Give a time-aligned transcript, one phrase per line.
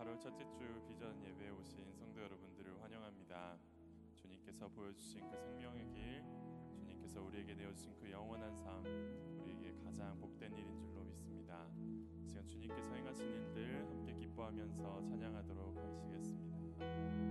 [0.00, 3.58] 8월 첫째 주 비전 예배에 오신 성도 여러분들을 환영합니다.
[4.14, 6.24] 주님께서 보여주신 그 생명의 길,
[6.74, 8.82] 주님께서 우리에게 내어주신 그 영원한 삶,
[9.42, 11.66] 우리에게 가장 복된 일인 줄로 믿습니다.
[12.26, 17.29] 지금 주님께서 행하신 일들 함께 기뻐하면서 찬양하도록 하시겠습니다.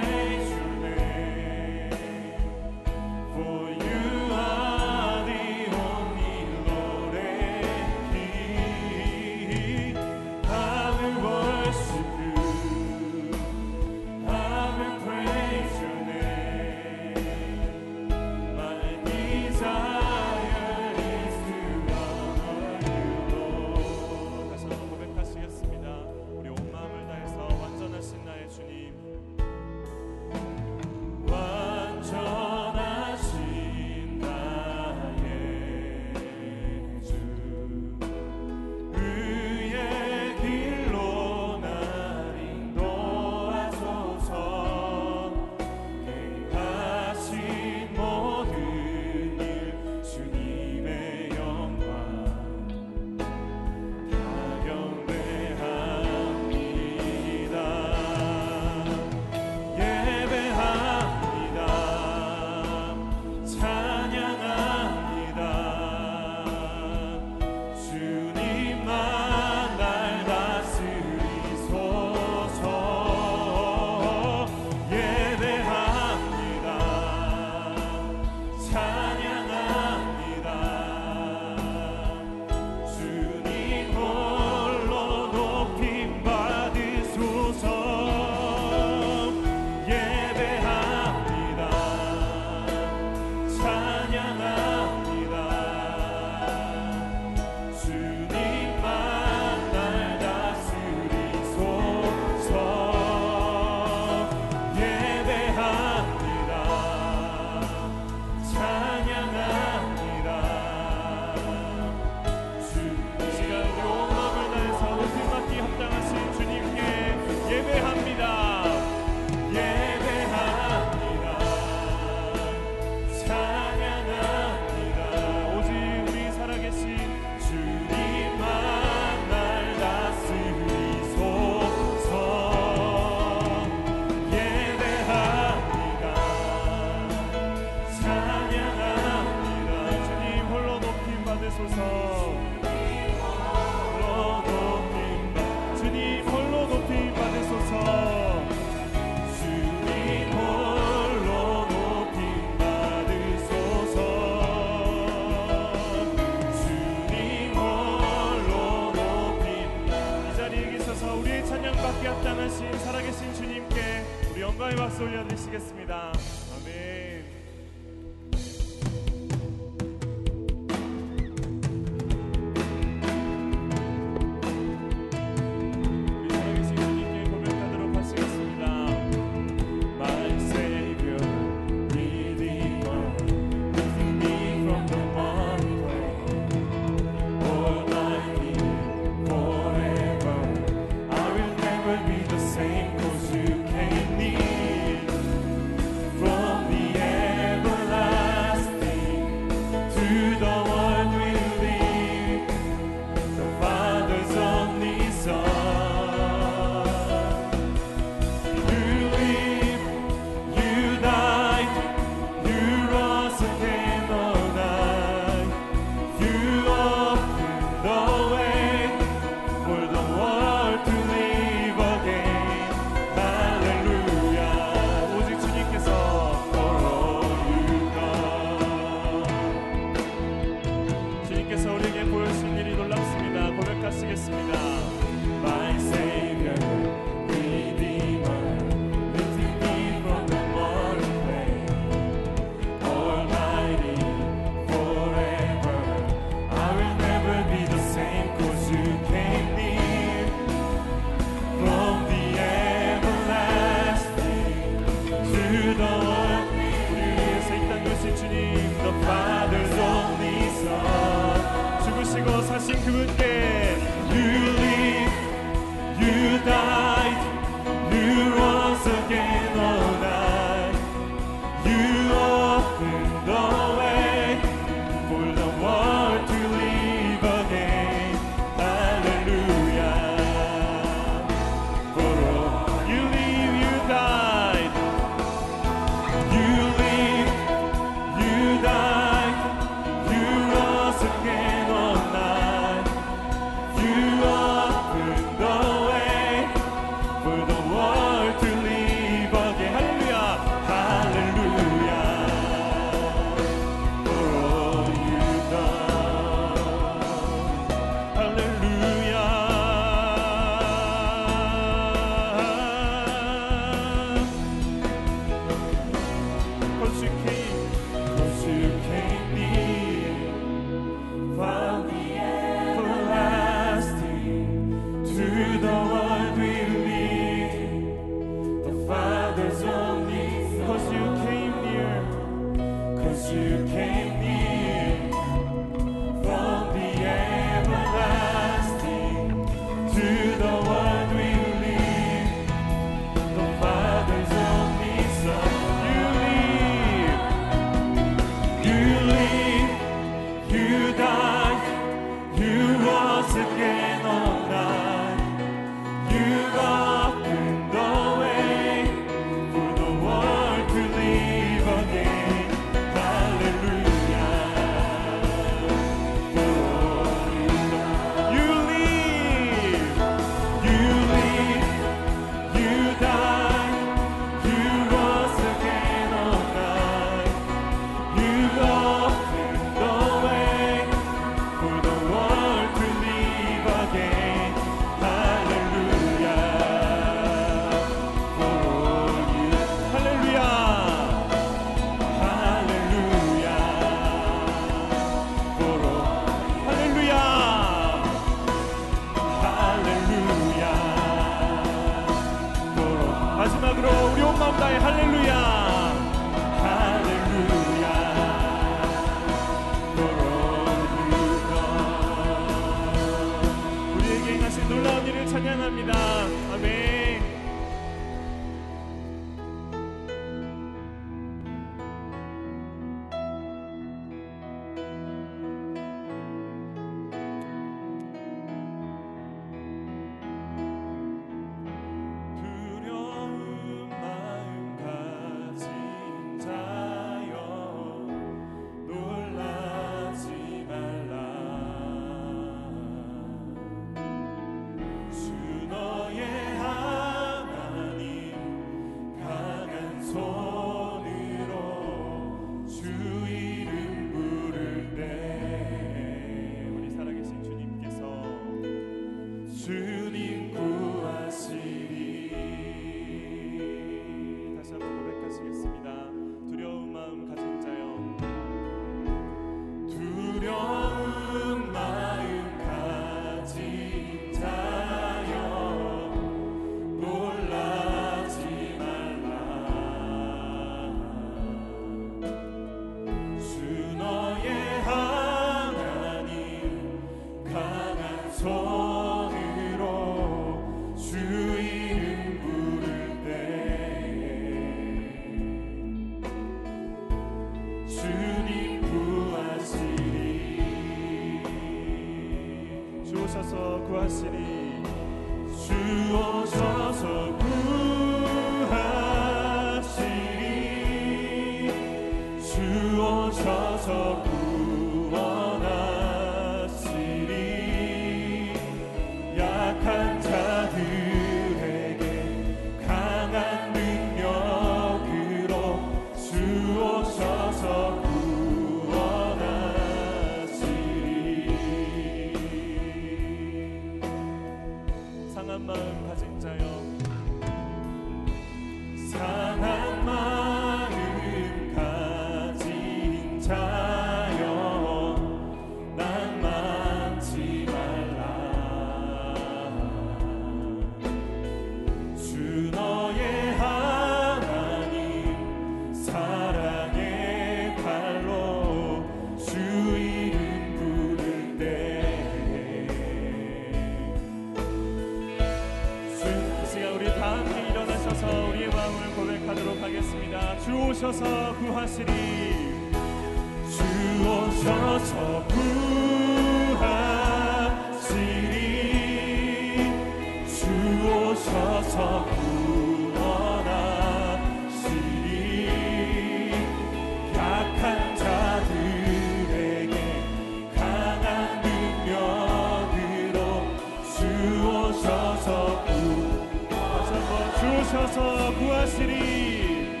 [598.18, 600.00] 주 오셔서 구하시리.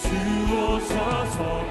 [0.00, 0.08] 주
[0.54, 1.66] 오셔서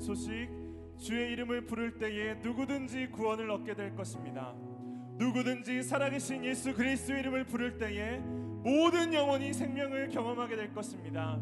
[0.00, 0.48] 복된 소식
[0.98, 4.54] 주의 이름을 부를 때에 누구든지 구원을 얻게 될 것입니다
[5.18, 11.38] 누구든지 살아계신 예수 그리스도의 이름을 부를 때에 모든 영혼이 생명을 경험하게 될 것입니다.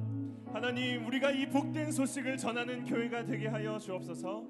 [0.53, 4.45] 하나님, 우리가 이 복된 소식을 전하는 교회가 되게 하여 주옵소서.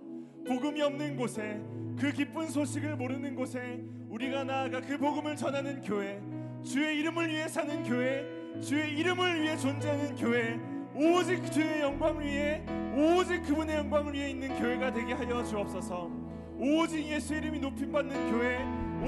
[0.47, 1.61] 복음이 없는 곳에
[1.99, 6.23] 그 기쁜 소식을 모르는 곳에 우리가 나아가 그 복음을 전하는 교회,
[6.63, 8.27] 주의 이름을 위해 사는 교회,
[8.63, 10.59] 주의 이름을 위해 존재하는 교회,
[11.01, 12.61] 오직 주의 영광을 위해
[12.93, 16.11] 오직 그분의 영광을 위해 있는 교회가 되게 하여 주옵소서.
[16.59, 18.59] 오직 예수 이름이 높임 받는 교회,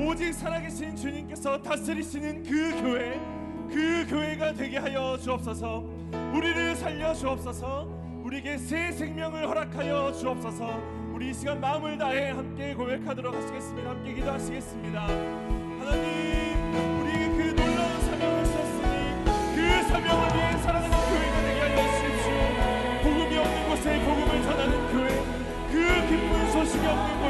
[0.06, 3.18] 오직 살아계신 주님께서 다스리시는 그 교회,
[3.68, 5.84] 그 교회가 되게 하여 주옵소서.
[6.32, 7.88] 우리를 살려 주옵소서.
[8.22, 11.00] 우리에게 새 생명을 허락하여 주옵소서.
[11.12, 13.90] 우리 이 시간 마음을 다해 함께 고백하도록 하시겠습니다.
[13.90, 15.00] 함께 기도하시겠습니다.
[15.00, 16.39] 하나님,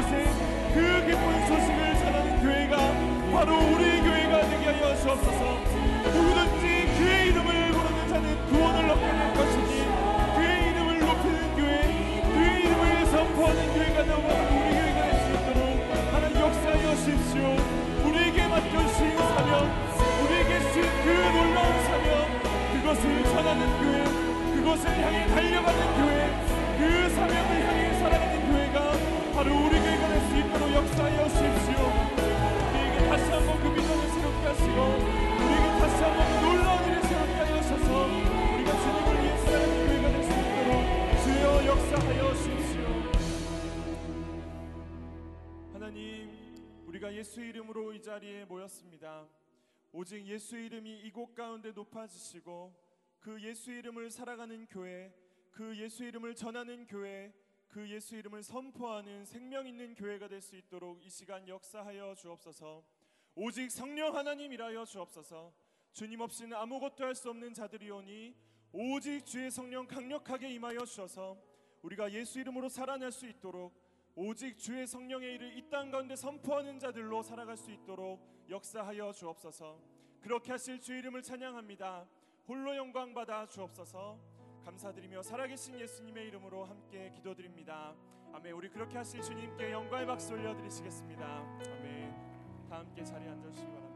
[0.01, 0.25] 곳에
[0.73, 2.75] 그 기쁜 소식을 전하는 교회가
[3.33, 5.41] 바로 우리 교회가 되게 하여 주옵소서.
[6.13, 6.65] 누구든지
[6.97, 9.85] 그의 이름을 부르는 자는 구원을 얻게 될 것이니
[10.35, 15.61] 그의 이름을 높이는 교회, 그의 이름을 선포하는 교회가 되어 우리 교회가 될 수 있도록
[16.13, 17.41] 하나님 역사하여 주십시오.
[18.07, 19.69] 우리에게 맡겨주신 사명,
[20.23, 22.09] 우리에게 주신 그 놀라운 사명,
[22.73, 24.03] 그것을 전하는 교회,
[24.55, 26.19] 그것을 향해 달려가는 교회,
[26.79, 31.81] 그 사명을 향해 살아가는 교회가 바로 우리 교회가 될수 있도록 역사하여 주십시오.
[32.69, 34.77] 우리에게 다시 한번 그 믿음을 새롭게 하시고,
[35.41, 37.89] 우리에게 다시 한번 그 놀라운 일을 새롭게 하셔서
[38.53, 40.69] 우리가 주님을 위해 살아가는 교회가 될 수 있도록
[41.23, 42.85] 주여 역사하여 주십시오.
[45.73, 45.97] 하나님,
[46.85, 49.25] 우리가 예수 이름으로 이 자리에 모였습니다.
[49.91, 52.75] 오직 예수 이름이 이곳 가운데 높아지시고
[53.19, 55.11] 그 예수 이름을 살아가는 교회,
[55.49, 57.33] 그 예수 이름을 전하는 교회,
[57.71, 62.83] 그 예수 이름을 선포하는 생명 있는 교회가 될 수 있도록 이 시간 역사하여 주옵소서.
[63.35, 65.53] 오직 성령 하나님 일하여 주옵소서.
[65.93, 68.35] 주님 없이는 아무것도 할 수 없는 자들이오니
[68.73, 71.37] 오직 주의 성령 강력하게 임하여 주셔서
[71.81, 73.73] 우리가 예수 이름으로 살아날 수 있도록
[74.15, 79.79] 오직 주의 성령의 일을 이 땅 가운데 선포하는 자들로 살아갈 수 있도록 역사하여 주옵소서.
[80.19, 82.05] 그렇게 하실 주 이름을 찬양합니다.
[82.49, 84.40] 홀로 영광 받아 주옵소서.
[84.65, 87.95] 감사드리며 살아계신 예수님의 이름으로 함께 기도드립니다.
[88.33, 88.53] 아멘.
[88.53, 91.25] 우리 그렇게 하실 주님께 영광의 박수 올려드리시겠습니다.
[91.25, 92.67] 아멘.
[92.69, 93.90] 다 함께 자리에 앉으시기 바랍니다.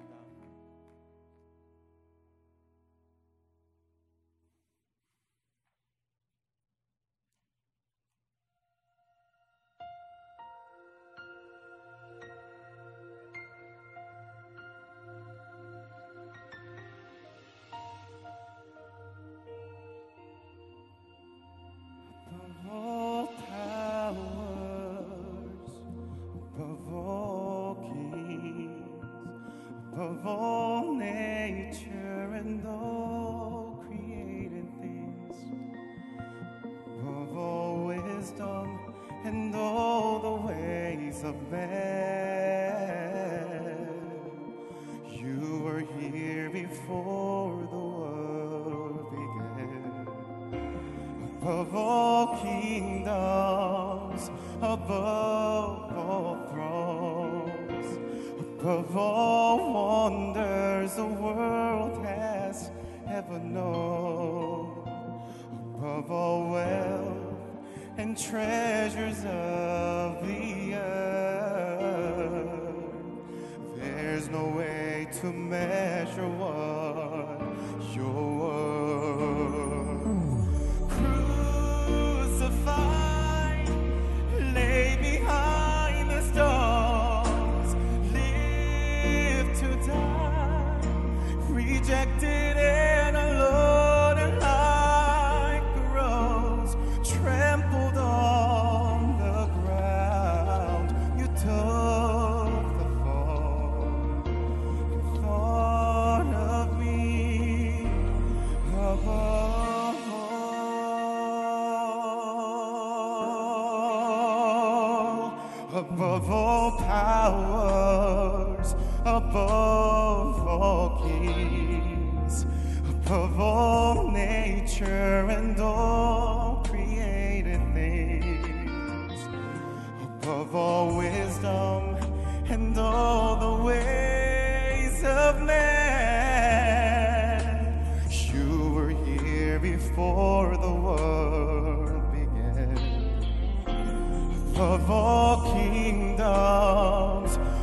[65.96, 67.38] Above all wealth
[67.98, 71.80] and treasures of the earth.
[73.78, 77.40] There's no way to measure what
[77.96, 78.45] you're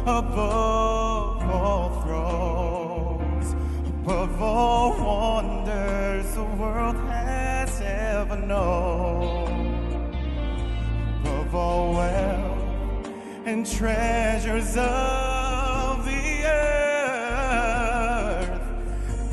[0.02, 3.54] above all thrones,
[4.02, 9.46] above all wonders the world has ever known,
[11.20, 13.08] above all wealth
[13.46, 16.80] and treasures of the earth.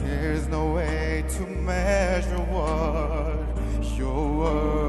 [0.03, 4.88] There's no way to measure what you're worth.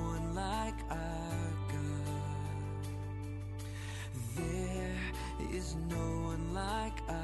[5.53, 5.97] is no
[6.29, 7.20] one like our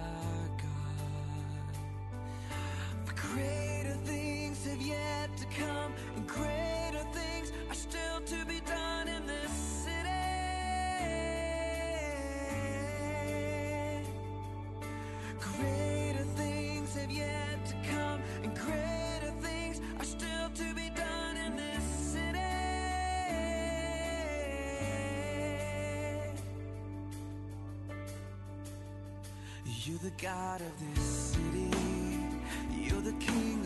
[29.87, 31.71] You're the God of this city.
[32.75, 33.56] You're the King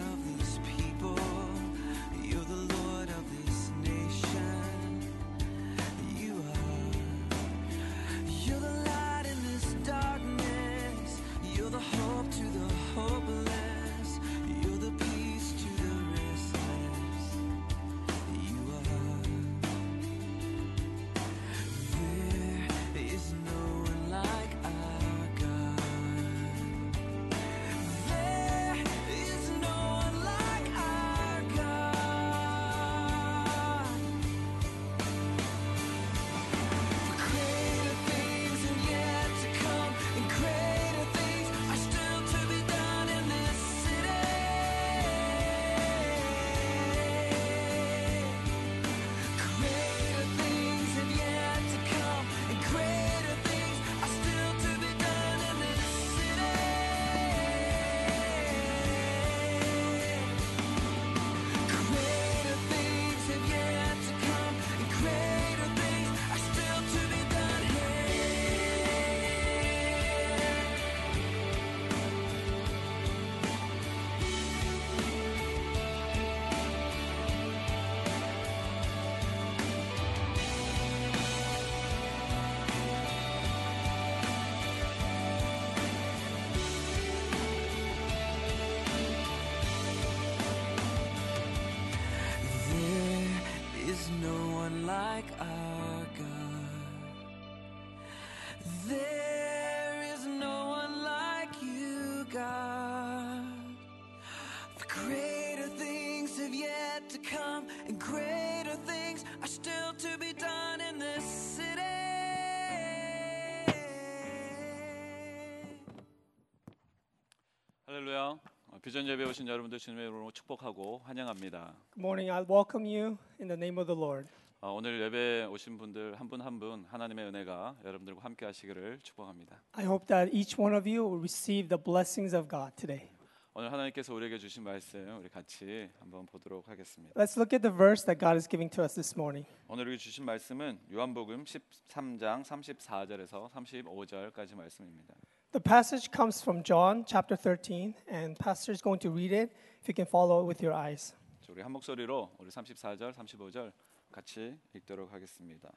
[118.92, 121.74] 어, 비전 예배 오신 여러분들 주님의 이름으로 축복하고 환영합니다.
[121.94, 122.30] Good morning.
[122.30, 124.30] I welcome you in the name of the Lord.
[124.60, 129.62] 어, 오늘 예배 오신 분들 한 분 한 분 하나님의 은혜가 여러분들과 함께 하시기를 축복합니다.
[129.72, 133.10] I hope that each one of you will receive the blessings of God today.
[133.54, 137.14] 오늘 하나님께서 우리에게 주신 말씀 우리 같이 한번 보도록 하겠습니다.
[137.16, 139.48] Let's look at the verse that God is giving to us this morning.
[139.70, 145.16] 오늘 우리 주신 말씀은 요한복음 13장 34절에서 35절까지 말씀입니다.
[145.52, 149.52] The passage comes from John chapter 13, and Pastor is going to read it.
[149.82, 151.14] If you can follow with your eyes.
[151.42, 153.74] 자, 우리 한 목소리로 우리 34절, 35절
[154.14, 155.70] 같이 읽도록 하겠습니다.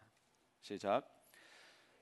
[0.60, 1.02] 시작.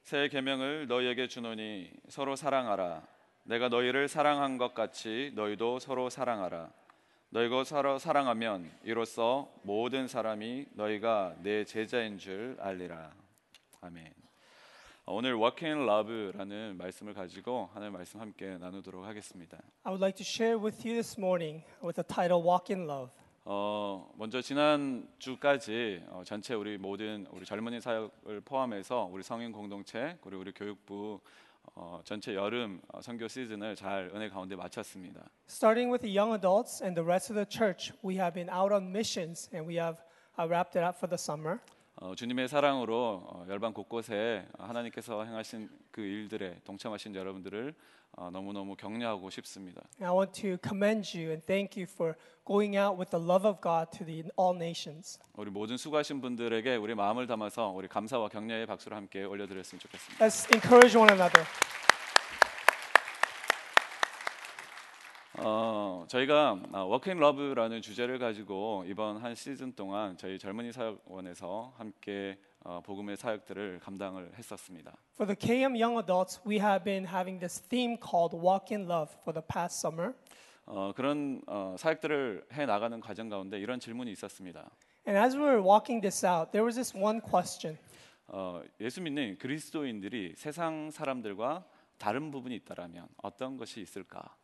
[0.03, 3.07] 새 계명을 너희에게 주노니 서로 사랑하라.
[3.45, 6.71] 내가 너희를 사랑한 것 같이 너희도 서로 사랑하라.
[7.31, 13.15] 너희가 서로 사랑하면 이로써 모든 사람이 너희가 내 제자인 줄 알리라.
[13.81, 14.22] 아멘.
[15.05, 19.59] 어, 오늘 Walk in Love라는 말씀을 가지고 하나님 말씀 함께 나누도록 하겠습니다.
[19.83, 23.11] I would like to share with you this morning with the title Walk in Love.
[23.45, 30.17] 어 먼저 지난 주까지 어, 전체 우리 모든 우리 젊은이 사역을 포함해서 우리 성인 공동체
[30.23, 31.19] 그리고 우리 교육부
[31.75, 35.29] 어, 전체 여름 어, 선교 시즌을 잘 은혜 가운데 마쳤습니다.
[35.49, 38.73] Starting with the young adults and the rest of the church, we have been out
[38.73, 39.99] on missions and we have
[40.38, 41.59] uh, wrapped it up for the summer.
[41.97, 47.75] 어, 주님의 사랑으로 어, 열방 곳곳에 하나님께서 행하신 그 일들에 동참하신 여러분들을
[48.17, 49.83] 어, 너무너무 격려하고 싶습니다.
[50.01, 53.61] I want to commend you and thank you for going out with the love of
[53.63, 55.19] God to the all nations.
[55.35, 60.25] 우리 모든 수고하신 분들에게 우리 마음을 담아서 우리 감사와 격려의 박수를 함께 올려드렸으면 좋겠습니다.
[60.27, 61.47] Let's encourage one another.
[65.45, 72.39] 어, 저희가 Walk in Love라는 주제를 가지고 이번 한 시즌 동안 저희 젊은이 사역원에서 함께
[72.65, 74.93] 어, 복음의 사역들을 감당을 했었습니다.
[75.15, 79.13] For the KM young adults, we have been having this theme called Walk in Love
[79.23, 80.15] for the past summer.
[80.67, 84.71] 어, 그런 어, 사역들을 해 나가는 과정 가운데 이런 질문이 있었습니다.
[85.09, 87.77] And as we were walking this out, there was this one question.
[88.29, 91.65] 어, 예수 믿는 그리스도인들이 세상 사람들과
[91.99, 94.37] 다른 부분이 있다라면 어떤 것이 있을까?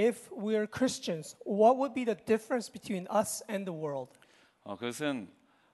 [0.00, 4.12] If we're Christians, what would be the difference between us and the world?
[4.62, 5.28] 어, 그것은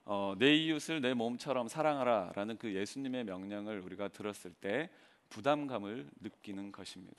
[0.05, 4.89] 어, 내 이웃을 내 몸처럼 사랑하라라는 그 예수님의 명령을 우리가 들었을 때
[5.29, 7.15] 부담감을 느끼는 것입니다.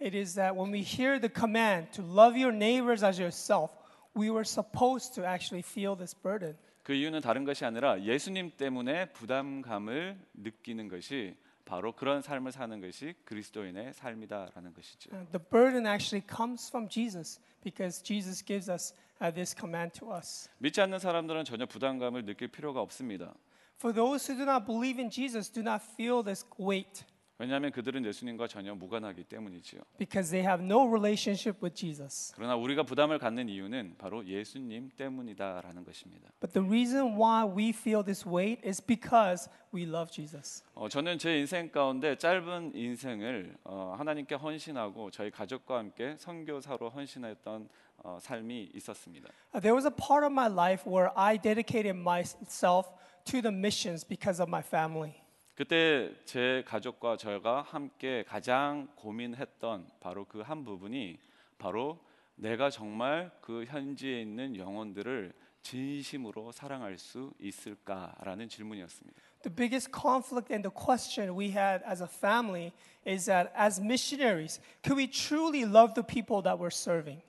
[0.00, 3.74] It is that when we hear the command to love your neighbors as yourself,
[4.16, 6.56] we were supposed to actually feel this burden.
[6.82, 13.13] 그 이유는 다른 것이 아니라 예수님 때문에 부담감을 느끼는 것이 바로 그런 삶을 사는 것이
[13.25, 15.11] 그리스도인의 삶이다라는 것이죠.
[15.13, 20.13] Uh, the burden actually comes from Jesus because Jesus gives us uh, this command to
[20.13, 20.49] us.
[20.57, 23.33] 믿지 않는 사람들은 전혀 부담감을 느낄 필요가 없습니다.
[23.77, 27.05] For those who do not believe in Jesus, do not feel this weight
[27.43, 29.81] 왜냐하면 그들은 예수님과 전혀 무관하기 때문이지요.
[29.97, 32.31] because they have no relationship with Jesus.
[32.33, 36.29] 그러나 우리가 부담을 갖는 이유는 바로 예수님 때문이다라는 것입니다.
[36.39, 40.63] But the reason why we feel this weight is because we love Jesus.
[40.73, 47.67] 어, 저는 제 인생 가운데 짧은 인생을 어, 하나님께 헌신하고 저희 가족과 함께 선교사로 헌신했던
[47.97, 49.27] 어, 삶이 있었습니다.
[49.53, 52.89] Uh, there was a part of my life where I dedicated myself
[53.25, 55.22] to the missions because of my family.
[55.55, 61.19] 그때 제 가족과 저가 함께 가장 고민했던 바로 그 한 부분이
[61.59, 61.99] 바로
[62.35, 65.31] 내가 정말 그 현지에 있는 영혼들을
[65.62, 69.20] 진심으로 사랑할 수 있을까라는 질문이었습니다.
[69.42, 72.72] The biggest conflict and the question we had as a family
[73.06, 77.22] is that as missionaries, could we truly love the people that we're serving?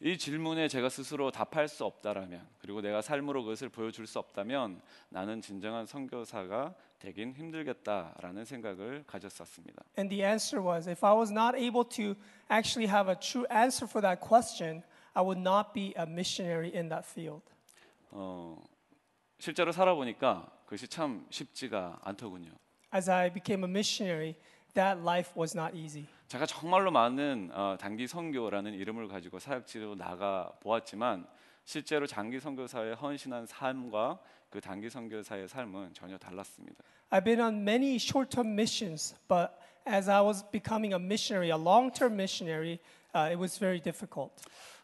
[0.00, 5.40] 이 질문에 제가 스스로 답할 수 없다라면 그리고 내가 삶으로 그것을 보여줄 수 없다면 나는
[5.40, 9.82] 진정한 선교사가 되긴 힘들겠다라는 생각을 가졌었습니다.
[9.98, 12.16] And the answer was if I was not able to
[12.50, 14.82] actually have a true answer for that question,
[15.14, 17.42] I would not be a missionary in that field.
[18.11, 18.61] 어,
[19.39, 22.51] 실제로 살아보니까 그것이 참 쉽지가 않더군요.
[22.93, 24.35] As I became a missionary,
[24.73, 26.07] that life was not easy.
[26.27, 31.27] 제가 정말로 많은 어, 단기 선교라는 이름을 가지고 사역지로 나가 보았지만
[31.65, 34.19] 실제로 장기 선교사의 헌신한 삶과
[34.49, 36.83] 그 단기 선교사의 삶은 전혀 달랐습니다.
[37.11, 39.53] I've been on many short-term missions, but
[39.87, 44.33] as I was becoming a missionary, a long-term missionary, uh, it was very difficult.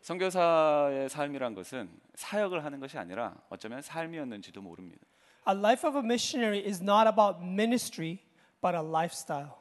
[0.02, 5.06] 선교사의 삶이란 것은 사역을 하는 것이 아니라 어쩌면 삶이었는지도 모릅니다.
[5.48, 8.20] A life of a missionary is not about ministry,
[8.62, 9.52] but a lifestyle.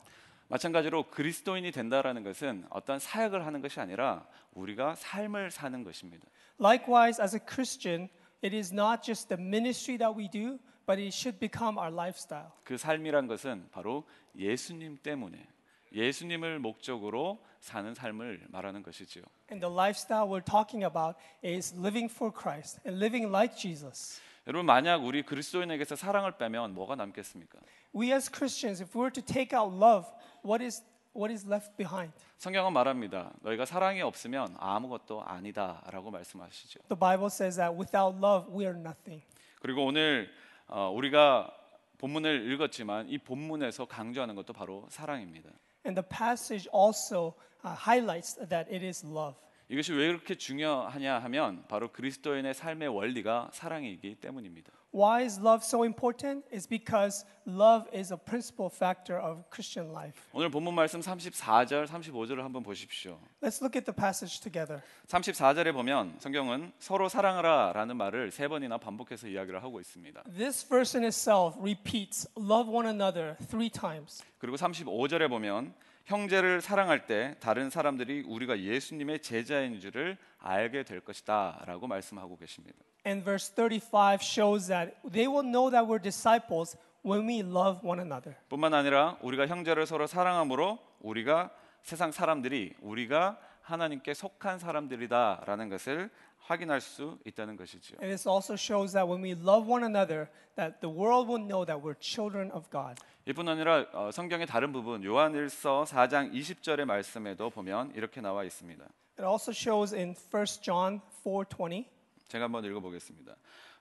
[0.49, 6.29] 마찬가지로 그리스도인이 된다라는 것은 어떤 사역을 하는 것이 아니라 우리가 삶을 사는 것입니다.
[6.61, 8.09] Likewise, as a Christian,
[8.43, 12.51] it is not just the ministry that we do, but it should become our lifestyle.
[12.63, 14.05] 그 삶이란 것은 바로
[14.37, 15.49] 예수님 때문에
[15.95, 19.25] 예수님을 목적으로 사는 삶을 말하는 것이지요.
[19.51, 24.21] And the lifestyle we're talking about is living for Christ and living like Jesus.
[24.47, 27.59] 여러분 만약 우리 그리스도인에게서 사랑을 빼면 뭐가 남겠습니까?
[27.95, 30.11] We as Christians, if we were to take out love,
[30.45, 30.85] what is
[31.17, 32.13] what is left behind?
[32.39, 33.33] 성경은 말합니다.
[33.41, 36.81] 너희가 사랑이 없으면 아무것도 아니다라고 말씀하시죠.
[36.89, 39.25] The Bible says that without love, we are nothing.
[39.61, 40.31] 그리고 오늘
[40.67, 41.51] 어, 우리가
[41.99, 45.49] 본문을 읽었지만 이 본문에서 강조하는 것도 바로 사랑입니다.
[45.85, 49.37] And the passage also uh, highlights that it is love.
[49.69, 54.73] 이것이 왜 그렇게 중요하냐 하면 바로 그리스도인의 삶의 원리가 사랑이기 때문입니다.
[54.95, 56.45] Why is love so important?
[56.53, 60.15] It's because love is a principal factor of Christian life.
[60.33, 63.19] 오늘 본문 말씀 34절, 35절을 한번 보십시오.
[63.43, 64.83] Let's look at the passage together.
[65.09, 70.23] 34절에 보면 성경은 서로 사랑하라라는 말을 세 번이나 반복해서 이야기를 하고 있습니다.
[70.33, 74.23] This verse in itself repeats love one another three times.
[74.39, 81.89] 그리고 35절에 보면 형제를 사랑할 때 다른 사람들이 우리가 예수님의 제자인 줄을 알게 될 것이다라고
[81.89, 82.79] 말씀하고 계십니다.
[83.06, 88.00] And verse 35 shows that they will know that we're disciples when we love one
[88.00, 88.36] another.
[88.50, 91.50] 뿐만 아니라 우리가 형제를 서로 사랑함으로 우리가
[91.82, 98.00] 세상 사람들이 우리가 하나님께 속한 사람들이다라는 것을 확인할 수 있다는 것이지요.
[98.02, 101.66] And this also shows that when we love one another, that the world will know
[101.66, 103.00] that we're children of God.
[103.26, 108.84] 이뿐 아니라 어, 성경의 다른 부분 요한일서 4장 20절의 말씀에도 보면 이렇게 나와 있습니다.
[109.20, 111.86] It also shows in 1 John 4:20.
[112.29, 113.35] 제가 한번 읽어보겠습니다.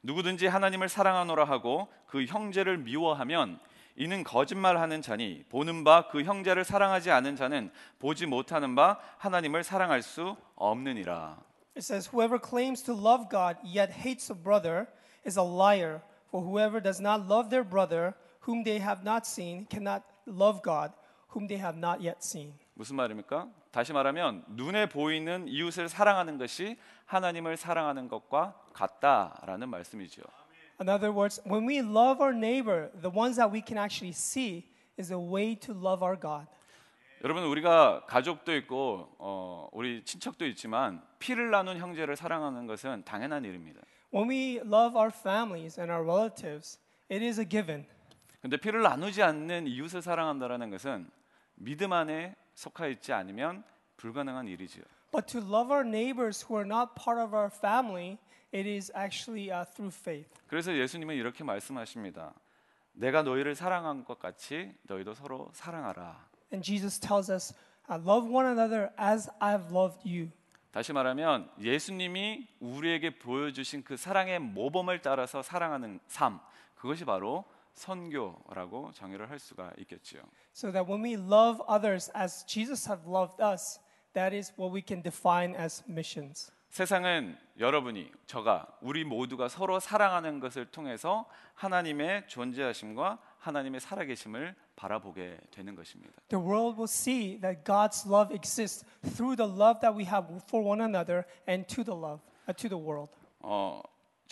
[0.04, 3.60] 누구든지 하나님을 사랑하노라 하고 그 형제를 미워하면
[3.96, 10.02] 이는 거짓말하는 자니 보는 바 그 형제를 사랑하지 않은 자는 보지 못하는 바 하나님을 사랑할
[10.02, 11.38] 수 없느니라.
[11.76, 14.88] It says, Whoever claims to love God yet hates a brother
[15.26, 18.14] is a liar, For whoever does not love their brother
[18.48, 20.92] whom they have not seen cannot love God
[21.34, 22.54] whom they have not yet seen.
[22.76, 23.48] 무슨 말입니까?
[23.74, 30.22] 다시 말하면 눈에 보이는 이웃을 사랑하는 것이 하나님을 사랑하는 것과 같다라는 말씀이죠.
[30.80, 34.70] In other words, when we love our neighbor, the ones that we can actually see
[35.00, 36.46] is a way to love our God.
[37.24, 43.82] 여러분 우리가 가족도 있고 어, 우리 친척도 있지만 피를 나눈 형제를 사랑하는 것은 당연한 일입니다.
[44.14, 46.80] When we love our families and our relatives,
[47.12, 47.88] it is a given.
[48.40, 51.10] 근데 피를 나누지 않는 이웃을 사랑한다라는 것은
[51.56, 53.64] 믿음 안에 속하 있지 않으면
[53.98, 54.84] 불가능한 일이지요.
[55.12, 58.18] But to love our neighbors who are not part of our family,
[58.54, 60.30] it is actually uh, through faith.
[60.48, 62.34] 그래서 예수님은 이렇게 말씀하십니다.
[62.94, 66.28] 내가 너희를 사랑한 것 같이 너희도 서로 사랑하라.
[66.52, 67.54] And Jesus tells us,
[67.90, 70.30] uh, love one another as I've loved you.
[70.72, 76.40] 다시 말하면 예수님이 우리에게 보여주신 그 사랑의 모범을 따라서 사랑하는 삶
[76.76, 80.22] 그것이 바로 선교라고 정의를 할 수가 있겠지요.
[80.54, 83.80] So that when we love others as Jesus have loved us,
[84.14, 86.52] that is what we can define as missions.
[86.70, 95.76] 세상은 여러분이 저가 우리 모두가 서로 사랑하는 것을 통해서 하나님의 존재하심과 하나님의 살아계심을 바라보게 되는
[95.76, 96.14] 것입니다.
[96.30, 98.84] The world will see that God's love exists
[99.16, 102.68] through the love that we have for one another and to the love uh, to
[102.68, 103.12] the world.
[103.42, 103.84] 어,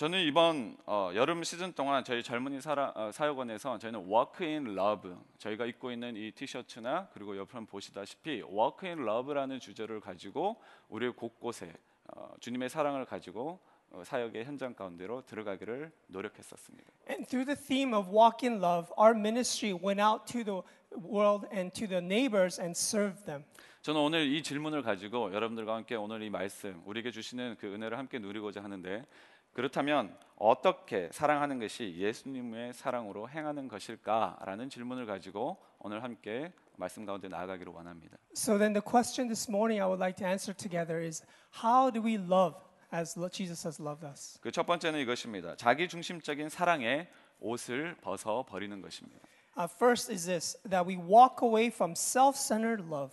[0.01, 5.11] 저는 이번 어, 여름 시즌 동안 저희 젊은이 사라, 어, 사역원에서 저희는 Walk in Love
[5.37, 10.59] 저희가 입고 있는 이 티셔츠나 그리고 옆에 보시다시피 Walk in Love라는 주제를 가지고
[10.89, 11.71] 우리 곳곳에
[12.15, 13.59] 어, 주님의 사랑을 가지고
[13.91, 16.91] 어, 사역의 현장 가운데로 들어가기를 노력했었습니다.
[17.07, 20.61] And through the theme of walk in love, our ministry went out to the
[20.97, 23.43] world and to the neighbors and served them.
[23.83, 28.19] 저는 오늘 이 질문을 가지고 여러분들과 함께 오늘 이 말씀 우리에게 주시는 그 은혜를 함께
[28.19, 29.05] 누리고자 하는데
[29.53, 37.71] 그렇다면 어떻게 사랑하는 것이 예수님의 사랑으로 행하는 것일까라는 질문을 가지고 오늘 함께 말씀 가운데 나아가기를
[37.71, 38.17] 원합니다.
[38.35, 41.23] So then the question this morning I would like to answer together is
[41.63, 42.57] how do we love
[42.93, 44.39] as Jesus has loved us?
[44.41, 45.55] 그 첫 번째는 이것입니다.
[45.57, 47.07] 자기 중심적인 사랑에
[47.39, 49.19] 옷을 벗어 버리는 것입니다.
[49.57, 53.11] Uh, first is this that we walk away from self-centered love.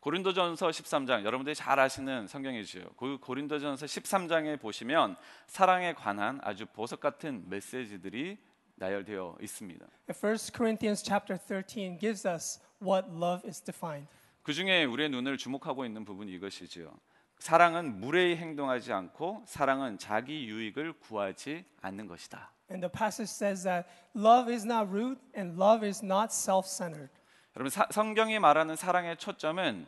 [0.00, 2.90] 고린도전서 13장 여러분들이 잘 아시는 성경이지요.
[2.96, 8.38] 그 고린도전서 13장에 보시면 사랑에 관한 아주 보석 같은 메시지들이
[8.76, 9.84] 나열되어 있습니다.
[10.08, 14.08] And 1 Corinthians chapter 13 gives us what love is defined.
[14.42, 16.92] 그 중에 우리의 눈을 주목하고 있는 부분이 이것이지요.
[17.40, 22.52] 사랑은 무례히 행동하지 않고 사랑은 자기 유익을 구하지 않는 것이다.
[22.70, 27.10] And the passage says that love is not rude and love is not self-centered.
[27.56, 29.86] 여러분 사- 성경이 말하는 사랑의 초점은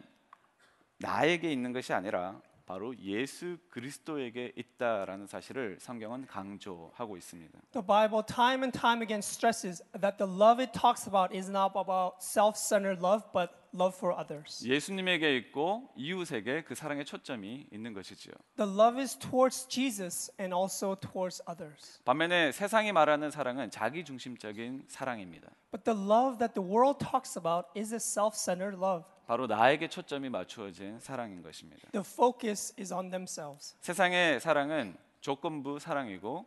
[0.98, 7.58] 나에게 있는 것이 아니라 바로 예수 그리스도에게 있다라는 사실을 성경은 강조하고 있습니다.
[7.72, 11.72] The Bible time and time again stresses that the love it talks about is not
[11.76, 14.66] about self-centered love but love for others.
[14.66, 18.32] 예수님에게 있고 이웃에게 그 사랑의 초점이 있는 것이지요.
[18.56, 22.00] The love is towards Jesus and also towards others.
[22.04, 25.50] 반면에 세상이 말하는 사랑은 자기 중심적인 사랑입니다.
[25.70, 29.04] But the love that the world talks about is a self-centered love.
[29.26, 31.88] 바로 나에게 초점이 맞추어진 사랑인 것입니다.
[31.92, 33.76] The focus is on themselves.
[33.80, 36.46] 세상의 사랑은 조건부 사랑이고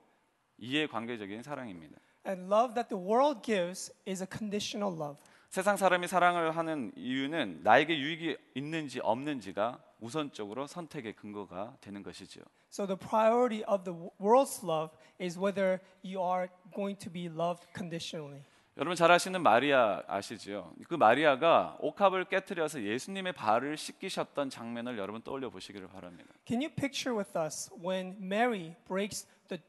[0.57, 1.97] 이해 관계적인 사랑입니다.
[2.26, 5.17] And love that the world gives is a conditional love.
[5.53, 12.43] 세상 사람이 사랑을 하는 이유는 나에게 유익이 있는지 없는지가 우선적으로 선택의 근거가 되는 것이지요.
[12.71, 17.67] So the priority of the world's love is whether you are going to be loved
[17.75, 18.41] conditionally.
[18.77, 20.73] 여러분 잘 아시는 마리아 아시지요?
[20.87, 26.33] 그 마리아가 옥합을 깨뜨려서 예수님의 발을 씻기셨던 장면을 여러분 떠올려 보시기를 바랍니다.
[26.47, 29.61] Can you picture with us when Mary breaks the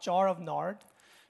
[0.00, 0.84] jar of nard?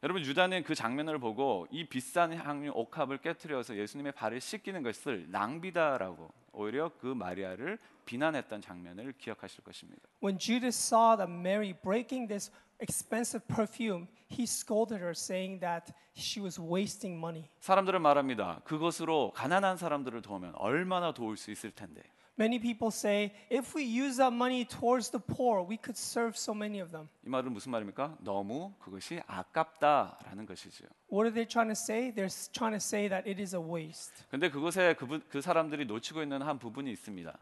[0.05, 6.29] 여러분 유다는 그 장면을 보고 이 비싼 향유 옥합을 깨뜨려서 예수님의 발을 씻기는 것을 낭비다라고
[6.55, 10.03] 오히려 그 마리아를 비난했던 장면을 기억하실 것입니다.
[10.21, 12.51] When Judas saw that Mary breaking this
[12.81, 17.49] expensive perfume, he scolded her, saying that she was wasting money.
[17.61, 18.61] 사람들은 말합니다.
[18.65, 22.03] 그것으로 가난한 사람들을 도우면 얼마나 도울 수 있을 텐데.
[22.43, 26.53] Many people say, if we use that money towards the poor, we could serve so
[26.53, 27.09] many of them.
[27.25, 28.19] 이 말은 무슨 말입니까?
[28.19, 30.89] 너무 그것이 아깝다라는 것이지요.
[31.09, 32.11] What are they trying to say?
[32.11, 34.27] They're trying to say that it is a waste.
[34.29, 37.33] 근데 그것에 그, 그 사람들이 놓치고 있는 한 부분이 있습니다.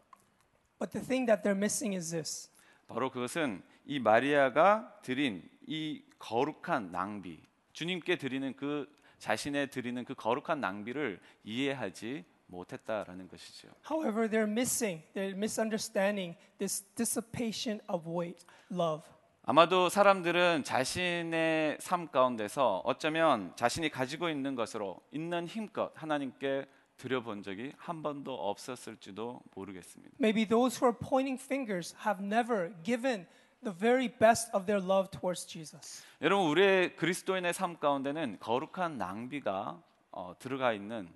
[0.78, 2.50] But the thing that they're missing is this
[2.86, 7.40] 바로 그것은 이 마리아가 드린 이 거룩한 낭비,
[7.72, 8.86] 주님께 드리는 그
[9.16, 13.68] 자신의 드리는 그 거룩한 낭비를 이해하지 못했다라는 것이죠.
[13.88, 19.02] However, they're missing, they're misunderstanding this dissipation of weight, love.
[19.42, 26.66] 아마도 사람들은 자신의 삶 가운데서 어쩌면 자신이 가지고 있는 것으로 있는 힘껏 하나님께
[26.98, 30.14] 드려본 적이 한 번도 없었을지도 모르겠습니다.
[30.20, 33.26] Maybe those who are pointing fingers have never given
[33.62, 36.04] the very best of their love towards Jesus.
[36.20, 39.82] 여러분 우리의 그리스도인의 삶 가운데는 거룩한 낭비가
[40.12, 41.08] 어, 들어가 있는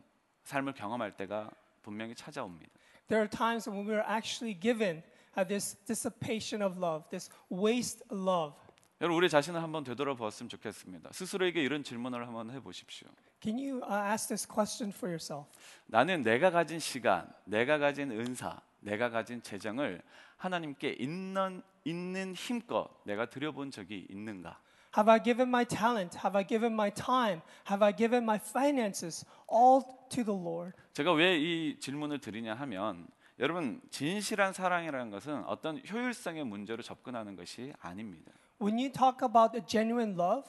[0.44, 1.50] 삶을 경험할 때가
[1.82, 2.72] 분명히 찾아옵니다.
[3.08, 5.02] There are times when we are actually given
[5.36, 8.54] uh, this dissipation of love, this waste love.
[9.00, 11.10] 여러분 우리 자신을 한번 되돌아보았으면 좋겠습니다.
[11.12, 13.08] 스스로에게 이런 질문을 한번 해보십시오.
[13.42, 15.50] Can you uh, ask this question for yourself?
[15.86, 20.00] 나는 내가 가진 시간, 내가 가진 은사, 내가 가진 재정을
[20.36, 24.58] 하나님께 있는 있는 힘껏 내가 드려본 적이 있는가?
[24.96, 26.16] Have I given my talent?
[26.24, 27.42] Have I given my time?
[27.66, 30.72] Have I given my finances all to the Lord?
[30.92, 33.08] 제가 왜 이 질문을 드리냐 하면
[33.40, 38.30] 여러분 진실한 사랑이라는 것은 어떤 효율성의 문제로 접근하는 것이 아닙니다.
[38.62, 40.48] When you talk about a genuine love,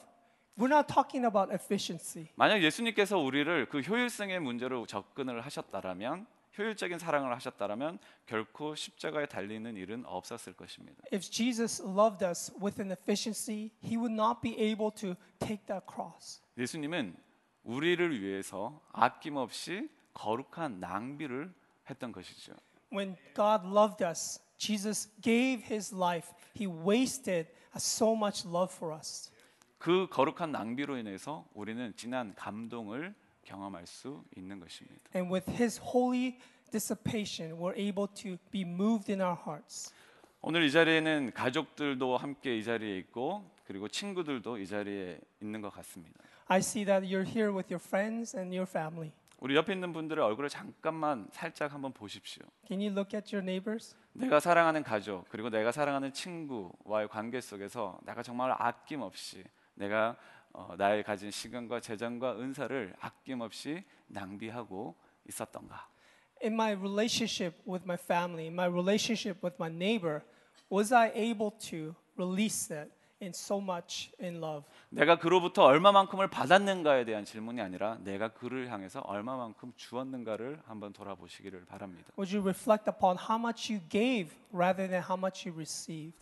[0.56, 2.28] we're not talking about efficiency.
[2.36, 6.26] 만약 예수님께서 우리를 그 효율성의 문제로 접근을 하셨다라면
[6.58, 11.02] 효율적인 사랑을 하셨다라면 결코 십자가에 달리는 일은 없었을 것입니다.
[11.12, 15.86] If Jesus loved us with an efficiency, he would not be able to take that
[15.92, 16.40] cross.
[16.56, 17.16] 예수님은
[17.64, 21.52] 우리를 위해서 아낌없이 거룩한 낭비를
[21.90, 22.54] 했던 것이죠.
[22.92, 26.30] When God loved us, Jesus gave his life.
[26.58, 29.30] He wasted so much love for us.
[29.78, 33.14] 그 거룩한 낭비로 인해서 우리는 진한 감동을
[33.46, 35.10] 경험할 수 있는 것입니다.
[35.14, 36.38] And with his holy
[36.70, 39.94] dissipation, we're able to be moved in our hearts.
[40.42, 46.20] 오늘 이 자리에는 가족들도 함께 이 자리에 있고 그리고 친구들도 이 자리에 있는 것 같습니다.
[46.46, 49.12] I see that you're here with your friends and your family.
[49.38, 52.44] 우리 옆에 있는 분들의 얼굴을 잠깐만 살짝 한번 보십시오.
[52.66, 53.94] Can you look at your neighbors?
[54.12, 59.44] 내가 사랑하는 가족 그리고 내가 사랑하는 친구와의 관계 속에서 내가 정말 아낌없이
[59.74, 60.16] 내가
[60.56, 64.96] 어, 나의 가진 시간과 재정과 은사를 아낌없이 낭비하고
[65.28, 65.86] 있었던가?
[66.42, 70.22] In my relationship with my family, in my relationship with my neighbor,
[70.72, 72.90] was I able to release that
[73.20, 74.64] in so much in love?
[74.88, 82.08] 내가 그로부터 얼마만큼을 받았는가에 대한 질문이 아니라 내가 그를 향해서 얼마만큼 주었는가를 한번 돌아보시기를 바랍니다.
[82.16, 86.16] Would you reflect upon how much you gave rather than how much you received?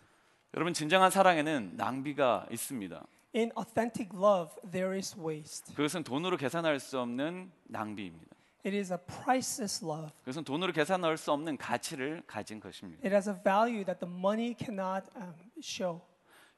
[0.54, 3.06] 여러분 진정한 사랑에는 낭비가 있습니다.
[3.34, 5.74] In authentic love, there is waste.
[5.74, 8.34] 그것은 돈으로 계산할 수 없는 낭비입니다.
[8.64, 10.10] It is a priceless love.
[10.20, 13.00] 그것은 돈으로 계산할 수 없는 가치를 가진 것입니다.
[13.04, 16.00] It has a value that the money cannot um, show.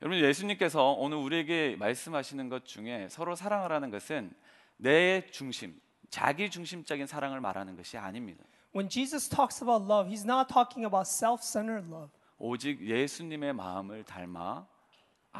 [0.02, 4.30] 여러분 예수님께서 오늘 우리에게 말씀하시는 것 중에 서로 사랑하라는 것은
[4.76, 8.44] 내 중심, 자기 중심적인 사랑을 말하는 것이 아닙니다.
[8.74, 12.10] When Jesus talks about love, he's not talking about self-centered love.
[12.38, 14.66] 오직 예수님의 마음을 닮아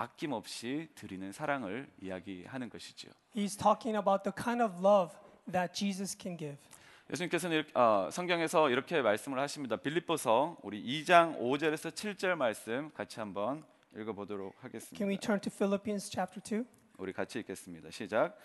[0.00, 3.08] 아낌없이 드리는 사랑을 이야기하는 것이죠.
[3.34, 5.16] He's talking about the kind of love
[5.50, 6.58] that Jesus can give.
[7.10, 9.76] 예수님께서는 이렇게, 어, 성경에서 이렇게 말씀을 하십니다.
[9.76, 13.64] 빌립보서 우리 2장 5절에서 7절 말씀 같이 한번
[13.96, 14.96] 읽어보도록 하겠습니다.
[14.96, 16.66] Can we turn to Philippians chapter 2?
[16.98, 17.90] 우리 같이 읽겠습니다.
[17.90, 18.36] 시작.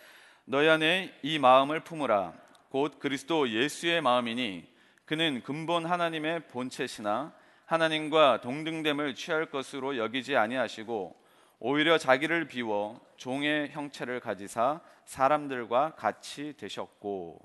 [0.45, 2.33] 너희 안에 이 마음을 품으라.
[2.69, 4.69] 곧 그리스도 예수의 마음이니
[5.05, 7.33] 그는 근본 하나님의 본체시나
[7.65, 11.20] 하나님과 동등됨을 취할 것으로 여기지 아니하시고
[11.63, 17.39] 오히려 자기를 비워 종의 형체를 가지사 사람들과 같이 되셨고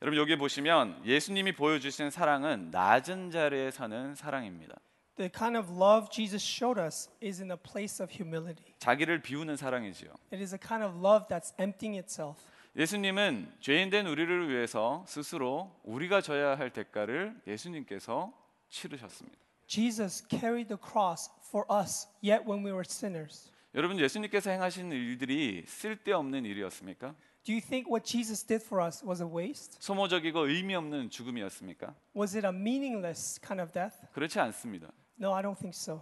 [0.00, 4.76] 여러분 여기 보시면 예수님이 보여주신 사랑은 낮은 자리에 서는 사랑입니다.
[5.16, 8.74] The kind of love Jesus showed us is in a place of humility.
[8.78, 10.10] 자기를 비우는 사랑이지요.
[10.32, 12.40] It is a kind of love that's emptying itself.
[12.76, 18.32] 예수님은 죄인된 우리를 위해서 스스로 우리가 져야 할 대가를 예수님께서
[18.70, 19.36] 치르셨습니다.
[19.67, 23.51] Jesus carried the cross for us, yet when we were sinners.
[23.75, 27.15] 여러분 예수님께서 행하신 일들이 쓸데없는 일이었습니까?
[27.43, 29.77] Do you think what Jesus did for us was a waste?
[29.79, 31.93] 소모적이고 의미 없는 죽음이었습니까?
[32.15, 33.97] Was it a meaningless kind of death?
[34.13, 34.91] 그렇지 않습니다.
[35.19, 36.01] No, I don't think so.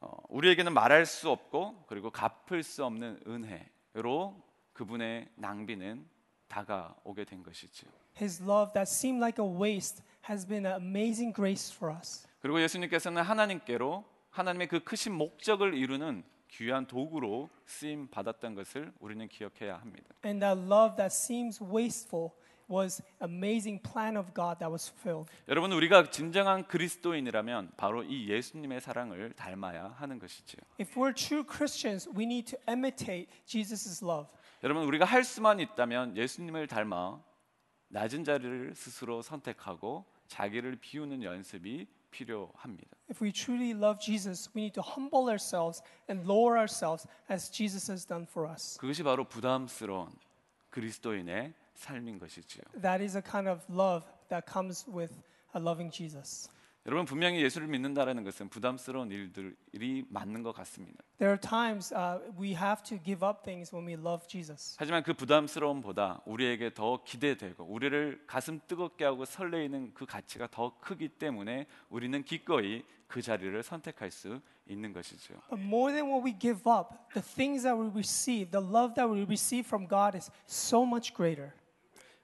[0.00, 4.42] 어, 우리에게는 말할 수 없고 그리고 갚을 수 없는 은혜로
[4.72, 6.06] 그분의 낭비는
[6.48, 7.90] 다가오게 된 것이지요.
[8.20, 12.26] His love that seemed like a waste has been an amazing grace for us.
[12.41, 19.77] 그리고 예수님께서는 하나님께로 하나님의 그 크신 목적을 이루는 귀한 도구로 쓰임 받았던 것을 우리는 기억해야
[19.77, 20.09] 합니다.
[20.25, 22.31] And that love that seems wasteful
[22.69, 25.31] was amazing plan of God that was fulfilled.
[25.47, 30.61] 여러분 우리가 진정한 그리스도인이라면 바로 이 예수님의 사랑을 닮아야 하는 것이지요.
[30.79, 34.29] If we're true Christians, we need to imitate Jesus' love.
[34.63, 37.21] 여러분 우리가 할 수만 있다면 예수님을 닮아
[37.89, 42.96] 낮은 자리를 스스로 선택하고 자기를 비우는 연습이 필요합니다.
[43.08, 47.90] If we truly love Jesus, we need to humble ourselves and lower ourselves as Jesus
[47.90, 48.78] has done for us.
[48.78, 50.10] 그것이 바로 부담스러운
[50.70, 52.62] 그리스도인의 삶인 것이지요.
[52.80, 55.12] That is a kind of love that comes with
[55.54, 56.48] a loving Jesus.
[56.87, 61.03] 여러분 분명히 예수를 믿는다라는 것은 부담스러운 일들이 맞는 것 같습니다.
[61.19, 64.75] There are times uh, we have to give up things when we love Jesus.
[64.79, 71.07] 하지만 그 부담스러움보다 우리에게 더 기대되고 우리를 가슴 뜨겁게 하고 설레이는 그 가치가 더 크기
[71.07, 75.35] 때문에 우리는 기꺼이 그 자리를 선택할 수 있는 것이죠.
[75.49, 79.07] But more than what we give up, the things that we receive, the love that
[79.07, 81.53] we receive from God is so much greater.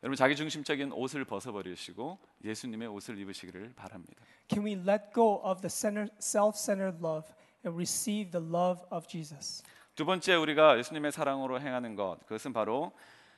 [0.07, 4.23] 여러분 자기 중심적인 옷을 벗어버리시고 예수님의 옷을 입으시기를 바랍니다.
[4.49, 7.27] Can we let go of the center, self-centered love
[7.65, 9.61] and receive the love of Jesus?
[9.95, 12.93] 두 번째 우리가 예수님의 사랑으로 행하는 것 그것은 바로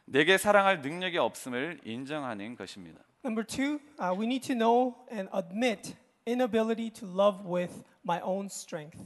[0.05, 3.01] 내게 사랑할 능력이 없음을 인정하는 것입니다.
[3.25, 5.95] Number two, uh, we need to know and admit
[6.27, 9.01] inability to love with my own strength.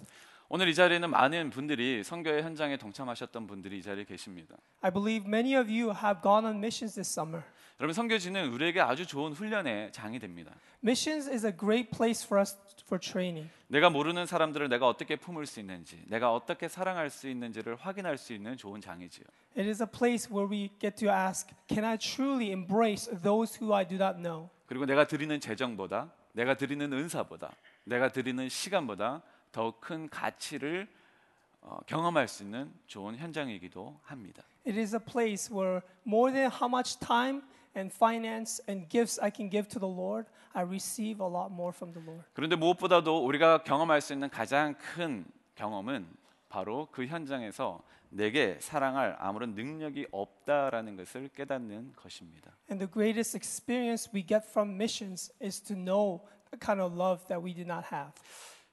[0.56, 4.56] 오늘 이 자리에는 많은 분들이 선교의 현장에 동참하셨던 분들이 이 자리에 계십니다.
[4.82, 7.43] I believe many of you have gone on missions this summer.
[7.80, 10.54] 여러분 선교지는 우리에게 아주 좋은 훈련의 장이 됩니다.
[10.84, 13.49] Missions is a great place for us for training.
[13.66, 18.32] 내가 모르는 사람들을 내가 어떻게 품을 수 있는지, 내가 어떻게 사랑할 수 있는지를 확인할 수
[18.32, 19.26] 있는 좋은 장이지요.
[19.58, 23.74] It is a place where we get to ask, can I truly embrace those who
[23.74, 24.51] I do not know?
[24.68, 27.51] 그리고 내가 드리는 재정보다, 내가 드리는 은사보다,
[27.86, 29.24] 내가 드리는 시간보다
[29.54, 30.88] 더 큰 가치를
[31.62, 34.43] 어, 경험할 수 있는 좋은 현장이기도 합니다.
[34.68, 37.41] It is a place where more than how much time
[37.78, 41.72] and finance and gifts I can give to the Lord, I receive a lot more
[41.74, 42.26] from the Lord.
[42.34, 45.26] 그런데 무엇보다도 우리가 경험할 수 있는 가장 큰
[45.56, 46.06] 경험은
[46.49, 52.51] 바로 그 현장에서 내게 사랑할 아무런 능력이 없다라는 것을 깨닫는 것입니다.
[52.70, 57.26] And the greatest experience we get from missions is to know the kind of love
[57.28, 58.12] that we do not have.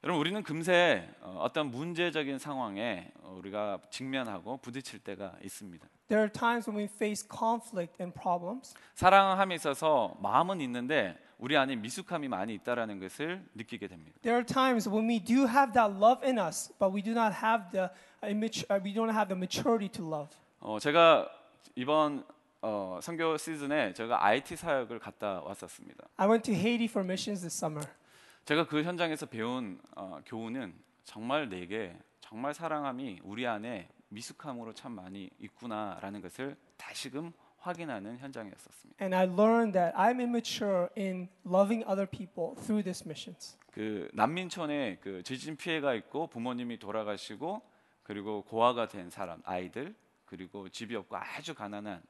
[0.02, 5.86] 여러분 우리는 금세 어, 어떤 문제적인 상황에 어, 우리가 직면하고 부딪힐 때가 있습니다.
[6.08, 11.76] There are times when we face conflict and problems, 사랑함에 있어서 마음은 있는데 우리 안에
[11.76, 14.16] 미숙함이 많이 있다라는 것을 느끼게 됩니다.
[14.22, 17.34] there are times when we do have that love in us, but we do not
[17.36, 17.90] have the
[18.24, 20.34] uh, we don't have the maturity to love.
[20.60, 21.28] 어, 제가
[21.74, 22.24] 이번
[22.62, 26.08] 어, 선교 시즌에 제가 IT 사역을 갔다 왔었습니다.
[26.16, 27.86] I went to Haiti for missions this summer.
[28.50, 30.74] 제가 그 현장에서 배운 어, 교훈은
[31.04, 39.04] 정말 내게 정말 사랑함이 우리 안에 미숙함으로 참 많이 있구나라는 것을 다시금 확인하는 현장이었었습니다.
[39.04, 43.56] And I learned that I'm immature in loving other people through this missions.
[43.70, 47.62] 그 난민촌에 그 지진 피해가 있고 부모님이 돌아가시고
[48.02, 49.94] 그리고 고아가 된 사람 아이들
[50.24, 52.02] 그리고 집이 없고 아주 가난한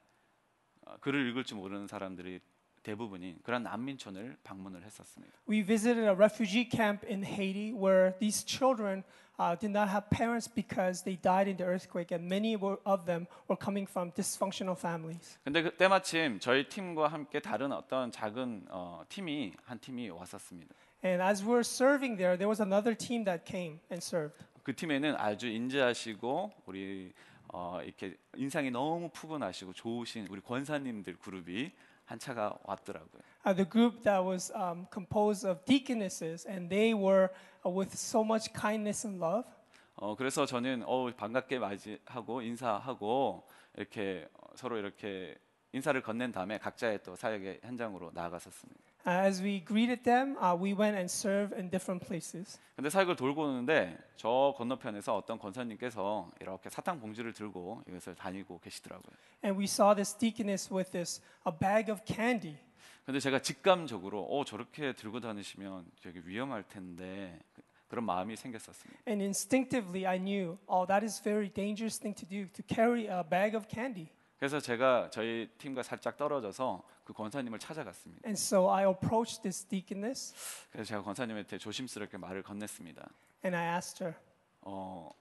[0.87, 2.39] 어, 글을 읽을 줄 모르는 사람들이
[2.83, 5.33] 대부분인 그런 난민촌을 방문을 했었습니다.
[5.49, 9.03] We visited a refugee camp in Haiti where these children
[9.39, 13.05] uh, did not have parents because they died in the earthquake, and many were, of
[13.05, 15.37] them were coming from dysfunctional families.
[15.43, 20.73] 근데 그 때 마침 저희 팀과 함께 다른 어떤 작은 어, 팀이 한 팀이 왔었습니다.
[21.03, 24.37] And as we were serving there, there was another team that came and served.
[24.63, 27.11] 그 팀에는 아주 인자하시고 우리
[27.53, 31.71] 어, 이렇게 인상이 너무 푸근하시고 좋으신 우리 권사님들 그룹이
[32.11, 33.21] 한 차가 왔더라고요.
[33.45, 37.29] Uh, the group that was um, composed of deaconesses, and they were
[37.65, 39.47] uh, with so much kindness and love.
[39.95, 43.47] 어, 그래서 저는 어, 반갑게 맞이하고 인사하고
[43.77, 45.37] 이렇게 어, 서로 이렇게
[45.71, 48.90] 인사를 건넨 다음에 각자의 또 사역의 현장으로 나아갔었습니다.
[49.06, 52.58] Uh, as we greeted them, uh, we went and served in different places.
[52.74, 59.14] 근데 사역을 돌고 오는데 저 건너편에서 어떤 권사님께서 이렇게 사탕 봉지를 들고 이것을 다니고 계시더라고요.
[59.44, 62.56] And we saw this deaconess with this a bag of candy.
[63.04, 68.98] 근데 제가 직감적으로 어 저렇게 들고 다니시면 되게 위험할 텐데 그- 그런 마음이 생겼었습니다.
[69.06, 73.22] And instinctively, I knew, oh, that is very dangerous thing to do to carry a
[73.22, 74.08] bag of candy.
[74.41, 78.27] 그래서 제가 저희 팀과 살짝 떨어져서 그 권사님을 찾아갔습니다.
[78.27, 80.33] And so I approached this deaconess
[80.71, 83.07] 그래서 제가 권사님한테 조심스럽게 말을 건넸습니다.
[83.45, 84.19] and I asked her,
[84.61, 85.11] 어,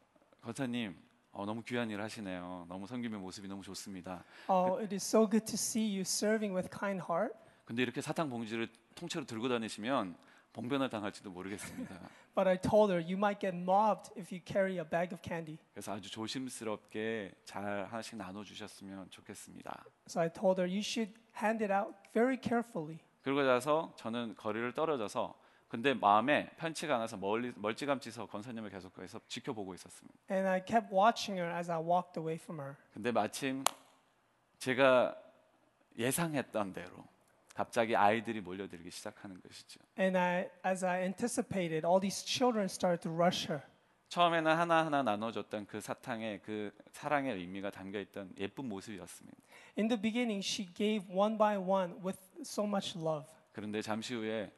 [0.40, 0.96] 권사님
[1.32, 2.64] 어, 너무 귀한 일 하시네요.
[2.66, 4.24] 너무 섬김의 모습이 너무 좋습니다.
[4.48, 7.36] Oh, it is so good to see you serving with kind heart.
[7.66, 10.16] 근데 이렇게 사탕 봉지를 통째로 들고 다니시면
[10.52, 11.94] 봉변을 당할지도 모르겠습니다.
[12.34, 15.58] But I told her, you might get mobbed if you carry a bag of candy.
[15.72, 19.84] 그래서 아주 조심스럽게 잘 하나씩 나눠 주셨으면 좋겠습니다.
[20.08, 22.98] So I told her, you should hand it out very carefully.
[23.22, 25.38] 그러고 나서 저는 거리를 떨어져서
[25.68, 30.18] 근데 마음에 편치가 않아서 멀리 멀찌감치서 권사님을 계속해서 지켜보고 있었습니다.
[30.30, 32.76] And I kept watching her as I walked away from her.
[32.92, 33.62] 근데 마침
[34.58, 35.16] 제가
[35.96, 37.04] 예상했던 대로
[37.60, 39.80] 갑자기 아이들이 몰려들기 시작하는 것이죠.
[39.98, 43.62] And I, as I anticipated, all these children started to rush her.
[44.08, 49.36] 처음에는 하나하나 나눠줬던 그 사탕에 그 사랑의 의미가 담겨 있던 예쁜 모습이었습니다.
[49.78, 53.28] In the beginning, she gave one by one with so much love.
[53.52, 54.50] 그런데 잠시 후에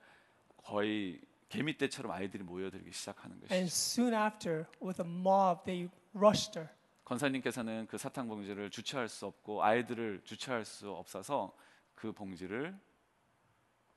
[0.59, 3.65] 거의 개미떼처럼 아이들이 모여들기 시작하는 And 것이죠.
[3.67, 6.71] soon after, with a mob, they rushed her.
[7.05, 11.53] 권사님께서는 그 사탕 봉지를 주체할 수 없고 아이들을 주체할 수 없어서
[11.97, 12.79] 그 봉지를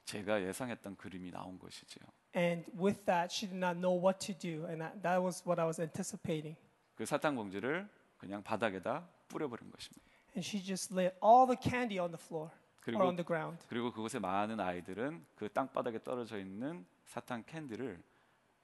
[0.06, 2.06] 제가 예상했던 그림이 나온 것이지요.
[2.36, 4.66] And with that, she did not know what to do.
[4.68, 6.56] And that, that was what I was anticipating.
[6.95, 10.06] 그 사탕 봉지를 그냥 바닥에다 뿌려버린 것입니다.
[10.36, 13.66] And she just laid all the candy on the floor or 그리고 on the ground.
[13.68, 18.01] 그리고 그곳에 많은 아이들은 그 땅바닥에 떨어져 있는 사탕 캔디를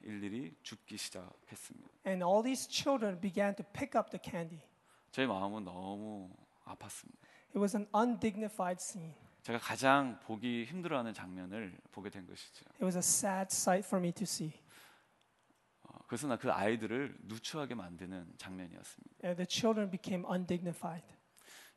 [0.02, 1.88] 일일이 줍기 시작했습니다.
[2.06, 4.62] And all these children began to pick up the candy.
[5.10, 6.30] 제 마음은 너무
[6.64, 7.18] 아팠습니다.
[7.54, 9.14] It was an undignified scene.
[9.42, 12.64] 제가 가장 보기 힘들어하는 장면을 보게 된 것이죠.
[12.74, 14.52] It was a sad sight for me to see.
[15.82, 19.26] 어, 그래서 그 아이들을 누추하게 만드는 장면이었습니다.
[19.26, 21.04] And the children became undignified.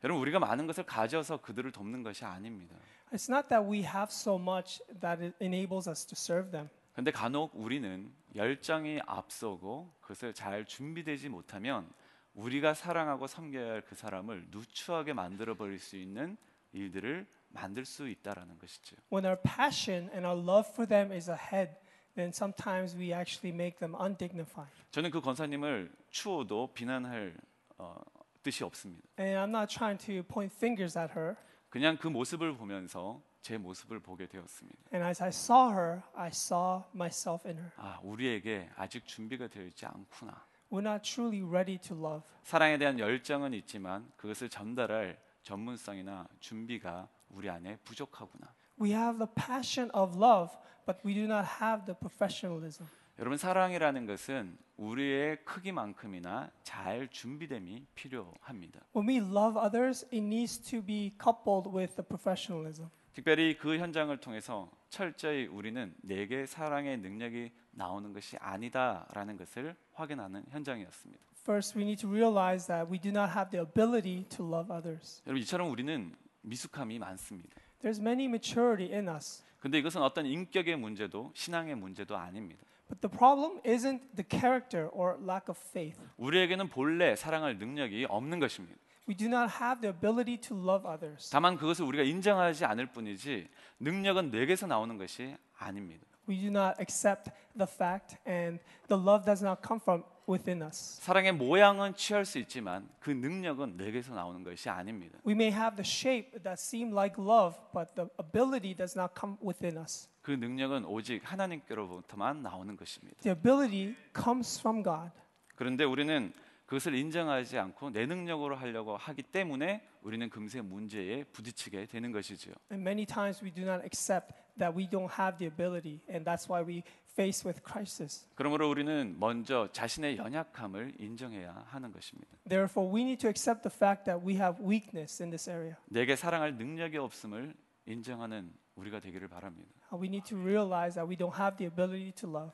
[0.04, 2.76] 여러분 우리가 많은 것을 가져서 그들을 돕는 것이 아닙니다.
[3.12, 6.68] It's not that we have so much that it enables us to serve them.
[6.94, 11.90] 근데 간혹 우리는 열정이 앞서고 그것을 잘 준비되지 못하면
[12.34, 16.36] 우리가 사랑하고 섬겨야 할 그 사람을 누추하게 만들어 버릴 수 있는
[16.72, 18.96] 일들을 만들 수 있다라는 것이죠.
[19.12, 21.76] When our passion and our love for them is ahead,
[22.14, 24.70] then sometimes we actually make them undignified.
[24.90, 27.36] 저는 그 권사님을 추워도 비난할
[27.78, 27.96] 어,
[28.42, 29.06] 뜻이 없습니다.
[29.18, 31.36] And I'm not trying to point fingers at her.
[31.68, 34.78] 그냥 그 모습을 보면서 제 모습을 보게 되었습니다.
[34.92, 37.72] And as I saw her, I saw myself in her.
[37.76, 40.46] 아, 우리에게 아직 준비가 되어 있지 않구나.
[40.70, 42.22] We're not truly ready to love.
[42.42, 48.54] 사랑에 대한 열정은 있지만 그것을 전달할 전문성이나 준비가 우리 안에 부족하구나.
[48.80, 50.54] We have the passion of love,
[50.84, 52.86] but we do not have the professionalism.
[53.18, 58.80] 여러분 사랑이라는 것은 우리의 크기만큼이나 잘 준비됨이 필요합니다.
[58.94, 62.90] When we love others, it needs to be coupled with the professionalism.
[63.14, 71.24] 특별히 그 현장을 통해서 철저히 우리는 내게 사랑의 능력이 나오는 것이 아니다라는 것을 확인하는 현장이었습니다.
[71.48, 75.22] First, we need to realize that we do not have the ability to love others.
[75.26, 76.14] 여러분 이처럼 우리는
[76.46, 77.60] 미숙함이 많습니다.
[77.82, 79.44] There's many maturity in us.
[79.58, 82.62] 근데 이것은 어떤 인격의 문제도 신앙의 문제도 아닙니다.
[82.88, 86.00] But the problem isn't the character or lack of faith.
[86.16, 88.76] 우리에게는 본래 사랑할 능력이 없는 것입니다.
[89.08, 91.30] We do not have the ability to love others.
[91.30, 93.48] 다만 그것을 우리가 인정하지 않을 뿐이지
[93.80, 96.06] 능력은 내게서 나오는 것이 아닙니다.
[96.28, 101.00] We do not accept the fact, and the love does not come from within us.
[101.00, 105.18] 사랑의 모양은 취할 수 있지만 그 능력은 내게서 나오는 것이 아닙니다.
[105.26, 109.36] We may have the shape that seem like love, but the ability does not come
[109.44, 110.08] within us.
[110.22, 113.20] 그 능력은 오직 하나님께로부터만 나오는 것입니다.
[113.22, 115.10] The ability comes from God.
[115.54, 116.32] 그런데 우리는
[116.66, 122.54] 그것을 인정하지 않고 내 능력으로 하려고 하기 때문에 우리는 금세 문제에 부딪히게 되는 것이지요.
[122.72, 126.50] And many times we do not accept that we don't have the ability, and that's
[126.50, 126.82] why we
[127.16, 128.26] face with crisis.
[128.34, 132.28] 그러므로 우리는 먼저 자신의 연약함을 인정해야 하는 것입니다.
[132.46, 135.74] Therefore, we need to accept the fact that we have weakness in this area.
[135.86, 137.54] 내게 사랑할 능력이 없음을
[137.86, 139.70] 인정하는 우리가 되기를 바랍니다.
[139.90, 142.52] Uh, We need to realize that we don't have the ability to love.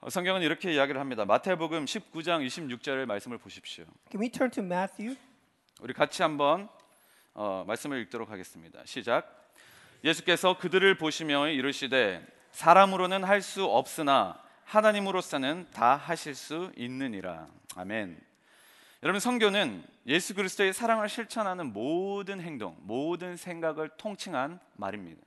[0.00, 1.24] 어, 성경은 이렇게 이야기를 합니다.
[1.24, 3.86] 마태복음 19장 26절의 말씀을 보십시오.
[4.10, 5.16] Can we turn to Matthew?
[5.80, 6.68] 우리 같이 한번
[7.32, 8.84] 어, 말씀을 읽도록 하겠습니다.
[8.84, 9.50] 시작.
[10.04, 17.48] 예수께서 그들을 보시며 이르시되 사람으로는 할 수 없으나 하나님으로서는 다 하실 수 있느니라.
[17.76, 18.18] 아멘.
[19.02, 25.20] 여러분 성교는 예수 그리스도의 사랑을 실천하는 모든 행동, 모든 생각을 통칭한 말입니다.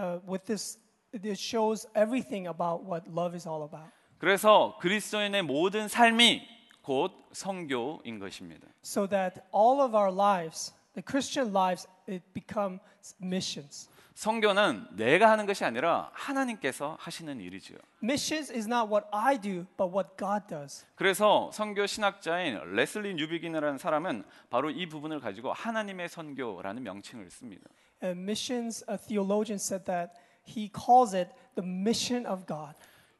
[0.00, 0.80] Uh, with this,
[1.14, 3.92] it shows everything about what love is all about.
[4.18, 6.42] 그래서 그리스도인의 모든 삶이
[6.82, 8.66] 곧 성교인 것입니다.
[8.82, 12.80] So that all of our lives, the Christian lives, it becomes
[13.20, 13.88] missions.
[14.14, 17.78] 성교는 내가 하는 것이 아니라 하나님께서 하시는 일이지요.
[18.02, 20.86] Missions is not what I do, but what God does.
[20.94, 27.64] 그래서 선교 신학자인 레슬리 뉴비긴이라는 사람은 바로 이 부분을 가지고 하나님의 선교라는 명칭을 씁니다.
[28.02, 30.12] And missions, a theologian said that
[30.46, 32.74] he calls it the mission of God.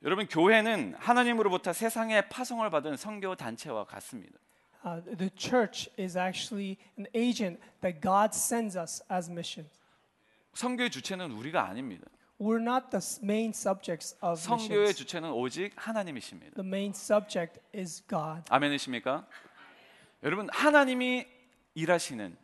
[0.05, 4.39] 여러분 교회는 하나님으로부터 세상에 파송을 받은 선교 단체와 같습니다.
[4.85, 9.71] Uh, the church is actually an agent that God sends us as missions.
[10.53, 12.07] 선교의 주체는 우리가 아닙니다.
[12.39, 14.97] We're not the main subjects of 선교의 missions.
[14.99, 16.55] 주체는 오직 하나님이십니다.
[16.55, 18.43] The main subject is God.
[18.51, 19.27] 아멘이십니까?
[20.23, 21.27] 여러분 하나님이
[21.75, 22.37] 일하시는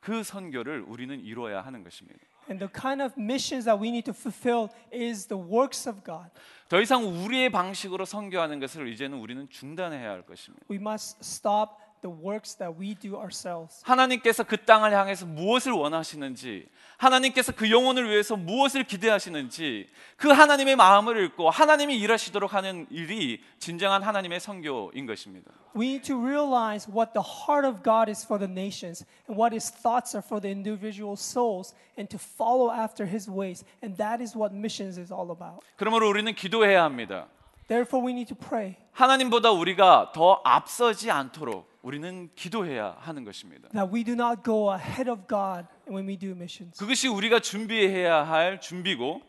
[0.00, 2.18] 그 선교를 우리는 이루어야 하는 것입니다.
[2.49, 6.29] And the kind of missions that we need to fulfill is the works of God.
[6.69, 10.63] 더 이상 우리의 방식으로 선교하는 것을 이제는 우리는 중단해야 할 것입니다.
[10.69, 13.82] We must stop the works that we do ourselves.
[13.84, 21.22] 하나님께서 그 땅을 향해서 무엇을 원하시는지, 하나님께서 그 영혼을 위해서 무엇을 기대하시는지, 그 하나님의 마음을
[21.24, 25.50] 읽고 하나님이 일하시도록 하는 일이 진정한 하나님의 선교인 것입니다.
[25.76, 29.54] We need to realize what the heart of God is for the nations and what
[29.54, 33.64] his thoughts are for the individual souls and to follow after his ways.
[33.82, 35.64] And that is what missions is all about.
[35.76, 37.28] 그러므로 우리는 기도해야 합니다.
[37.70, 43.68] Therefore, we need to pray 하나님보다 우리가 더 앞서지 않도록 우리는 기도해야 하는 것입니다.
[43.68, 46.76] that we do not go ahead of God when we do missions.
[46.76, 49.22] 그것이 우리가 준비해야 할 준비고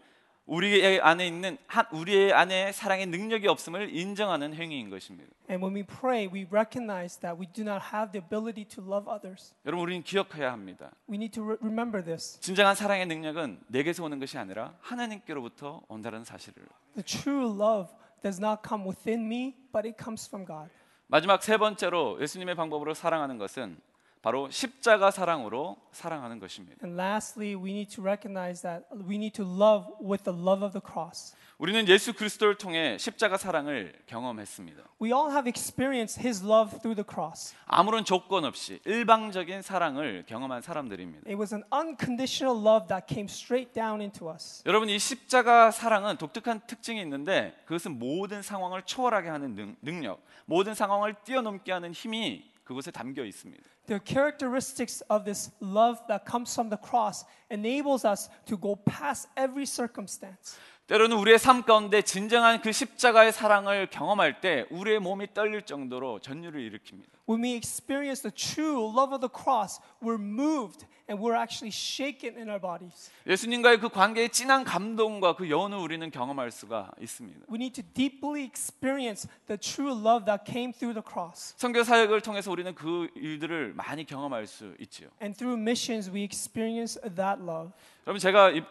[0.47, 5.31] 우리 안에 있는 한 우리의 안에 사랑의 능력이 없음을 인정하는 행위인 것입니다.
[5.47, 9.07] And when we pray, we recognize that we do not have the ability to love
[9.07, 9.53] others.
[9.67, 10.89] 여러분 우리는 기억해야 합니다.
[11.07, 12.39] We need to re- remember this.
[12.39, 16.65] 진정한 사랑의 능력은 내게서 오는 것이 아니라 하나님께로부터 온다는 사실을.
[16.95, 20.70] The true love does not come within me, but it comes from God.
[21.08, 23.80] 마지막 세 번째로 예수님의 방법으로 사랑하는 것은
[24.22, 26.84] 바로 십자가 사랑으로 사랑하는 것입니다.
[26.84, 30.72] And lastly, we need to recognize that we need to love with the love of
[30.72, 31.36] the cross.
[31.61, 34.81] 우리는 예수 그리스도를 통해 십자가 사랑을 경험했습니다.
[34.99, 37.53] We all have experienced his love through the cross.
[37.67, 41.29] 아무런 조건 없이 일방적인 사랑을 경험한 사람들입니다.
[41.29, 44.63] It was an unconditional love that came straight down into us.
[44.65, 50.73] 여러분 이 십자가 사랑은 독특한 특징이 있는데 그것은 모든 상황을 초월하게 하는 능, 능력, 모든
[50.73, 53.61] 상황을 뛰어넘게 하는 힘이 그곳에 담겨 있습니다.
[53.85, 59.29] The characteristics of this love that comes from the cross enables us to go past
[59.37, 60.57] every circumstance.
[60.91, 66.69] 때로는 우리의 삶 가운데 진정한 그 십자가의 사랑을 경험할 때 우리의 몸이 떨릴 정도로 전율을
[66.69, 67.05] 일으킵니다.
[67.29, 72.35] When we experience the true love of the cross, we're moved and we're actually shaken
[72.35, 73.09] in our bodies.
[73.25, 77.45] 예수님과의 그 관계의 진한 감동과 그 여운을 우리는 경험할 수가 있습니다.
[77.49, 81.55] We need to deeply experience the true love that came through the cross.
[81.55, 85.07] 선교 사역을 통해서 우리는 그 일들을 많이 경험할 수 있지요.
[85.23, 87.71] And through missions, we experience that love.
[88.05, 88.63] 여러분 제가 이-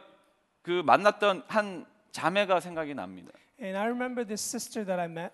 [0.60, 3.32] 그 만났던 한 자매가 생각이 납니다.
[3.60, 5.32] And I remember this sister that I met.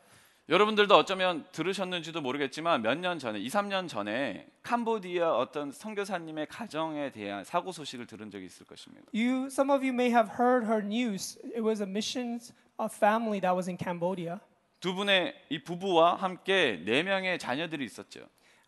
[0.49, 7.43] 여러분들도 어쩌면 들으셨는지도 모르겠지만 몇 년 전에 2, 3년 전에 캄보디아 어떤 선교사님의 가정에 대한
[7.43, 9.07] 사고 소식을 들은 적이 있을 것입니다.
[9.13, 11.37] You, some of you may have heard her news.
[11.47, 14.39] It was a missions a family that was in Cambodia.
[14.79, 18.21] 두 분의 이 부부와 함께 네 명의 자녀들이 있었죠.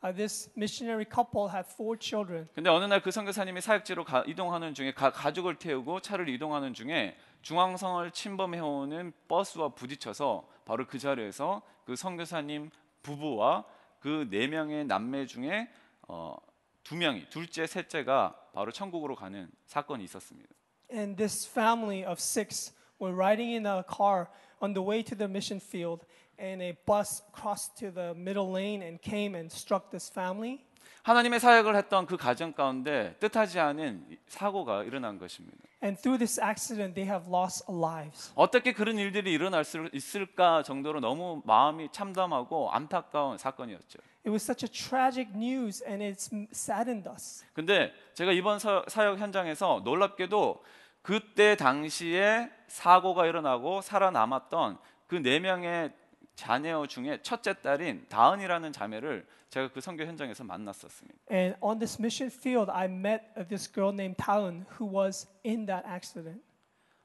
[0.03, 2.49] Uh, this missionary couple had four children.
[2.55, 7.17] 근데 어느 날 그 선교사님이 사역지로 가, 이동하는 중에 가, 가족을 태우고 차를 이동하는 중에
[7.43, 12.71] 중앙성을 침범해 오는 버스와 부딪혀서 바로 그 자리에서 그 선교사님
[13.03, 13.65] 부부와
[14.01, 15.69] 그 네 명의 남매 중에
[16.09, 16.37] 어,
[16.85, 20.49] 두 명이 둘째, 셋째가 바로 천국으로 가는 사건이 있었습니다.
[20.91, 24.29] And this family of six were riding in a car
[24.61, 26.07] on the way to the mission field,
[26.41, 30.65] and a bus crossed to the middle lane and came and struck this family.
[31.03, 35.57] 하나님의 사역을 했던 그 가정 가운데 뜻하지 않은 사고가 일어난 것입니다.
[35.83, 38.33] And through this accident, they have lost lives.
[38.35, 43.99] 어떻게 그런 일들이 일어날 수 있을까 정도로 너무 마음이 참담하고 안타까운 사건이었죠.
[44.27, 47.45] It was such a tragic news, and it's m- saddened us.
[47.55, 50.63] 근데 제가 이번 사, 사역 현장에서 놀랍게도
[51.03, 55.91] 그때 당시에 사고가 일어나고 살아남았던 그 네 명의
[56.35, 61.19] 자녀 중에 첫째 딸인 다은이라는 자매를 제가 그 선교 현장에서 만났었습니다.
[61.31, 65.67] And on this mission field, I met uh, this girl named Taun who was in
[65.67, 66.43] that accident.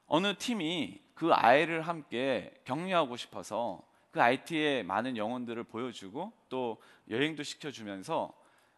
[0.08, 3.82] 어느 팀이 그 아이를 함께 격려하고 싶어서
[4.12, 6.78] 그 IT의 많은 영혼들을 보여주고 또
[7.10, 8.34] 여행도 시켜주면서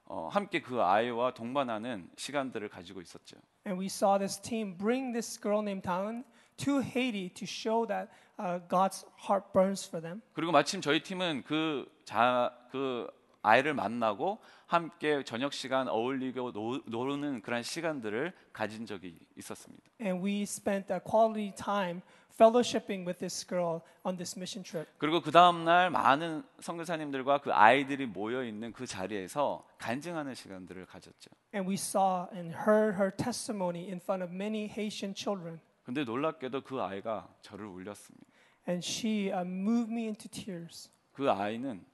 [0.08, 3.38] 어, 함께 그 아이와 동반하는 시간들을 가지고 있었죠.
[3.66, 6.24] And we saw this team bring this girl named Taun
[6.58, 10.22] to Haiti to show that uh, God's heart burns for them.
[10.34, 13.08] 그리고 마침 저희 팀은 그 자 그
[13.46, 19.84] 아이를 만나고 함께 저녁 시간 어울리고 노, 노는 그런 시간들을 가진 적이 있었습니다.
[20.02, 22.02] And we spent a quality time
[22.36, 24.90] fellowshipping with this girl on this mission trip.
[24.98, 31.32] 그리고 그 다음 날 많은 선교사님들과 그 아이들이 모여 있는 그 자리에서 간증하는 시간들을 가졌죠.
[31.54, 35.60] And we saw and heard her testimony in front of many Haitian children.
[35.84, 38.26] 근데 놀랍게도 그 아이가 저를 울렸습니다.
[38.68, 40.90] And she uh, moved me into tears.
[41.14, 41.86] 그 아이는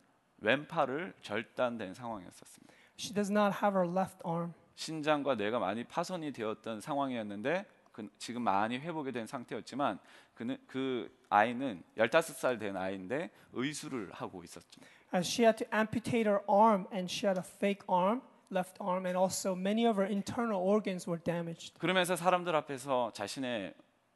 [0.41, 2.73] 왼팔을 절단된 상황이었습니다.
[2.99, 4.53] She does not have her left arm.
[4.75, 9.99] 신장과 뇌가 많이 파손이 되었던 상황이었는데 그, 지금 많이 회복이 된 상태였지만
[10.33, 14.81] 그는 그 아이는 15살 된 아이인데 의수를 하고 있었죠.
[15.13, 18.21] And she had to amputate her arm and she had a fake arm
[18.51, 21.79] left arm, and also many of her internal organs were damaged.
[21.79, 23.73] 그러면서 사람들 앞에서 자신의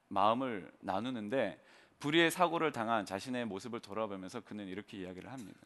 [0.10, 1.60] 마음을 나누는데
[2.00, 5.60] 불의의 사고를 당한 자신의 모습을 돌아보면서 그는 이렇게 이야기를 합니다.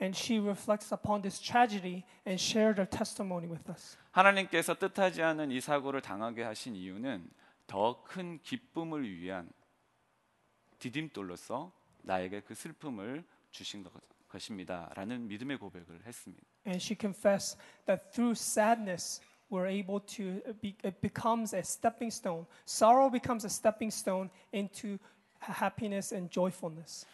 [0.00, 3.96] And she reflects upon this tragedy and shared her testimony with us.
[4.12, 7.30] 하나님께서 뜻하지 않은 이 사고를 당하게 하신 이유는
[7.66, 9.48] 더 큰 기쁨을 위한
[10.78, 11.72] 디딤돌로서
[12.02, 13.92] 나에게 그 슬픔을 주신 것-
[14.28, 16.42] 것입니다라는 믿음의 고백을 했습니다.
[16.66, 19.20] And she confessed that through sadness,
[19.50, 22.46] we're able to, be, it becomes a stepping stone.
[22.66, 24.98] Sorrow becomes a stepping stone into
[25.40, 27.06] happiness and joyfulness.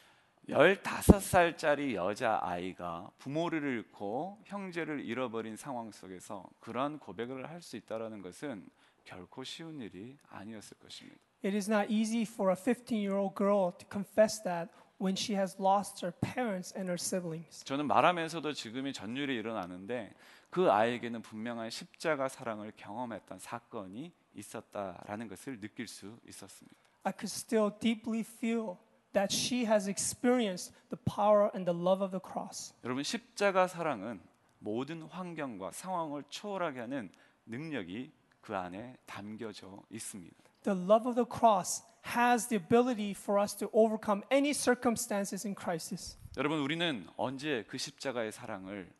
[0.50, 8.68] 15살짜리 여자 아이가 부모를 잃고 형제를 잃어버린 상황 속에서 그러한 고백을 할 수 있다라는 것은
[9.06, 11.20] 결코 쉬운 일이 아니었을 것입니다.
[11.46, 14.70] It is not easy for a 15 year old girl to confess that
[15.00, 17.64] when she has lost her parents and her siblings.
[17.64, 20.14] 저는 말하면서도 지금이 전율이 일어나는데
[20.50, 26.76] 그 아이에게는 분명한 십자가 사랑을 경험했던 사건이 있었다라는 것을 느낄 수 있었습니다.
[27.04, 28.76] I could still deeply feel
[29.13, 32.75] that she has experienced the power and the love of the cross.
[32.85, 34.21] 여러분 십자가 사랑은
[34.59, 37.11] 모든 환경과 상황을 초월하게 하는
[37.47, 40.37] 능력이 그 안에 담겨져 있습니다.
[40.63, 41.83] The love of the cross
[42.15, 46.19] has the ability for us to overcome any circumstances in crisis.
[46.37, 48.93] 여러분 우리는 언제 그 십자가의 사랑을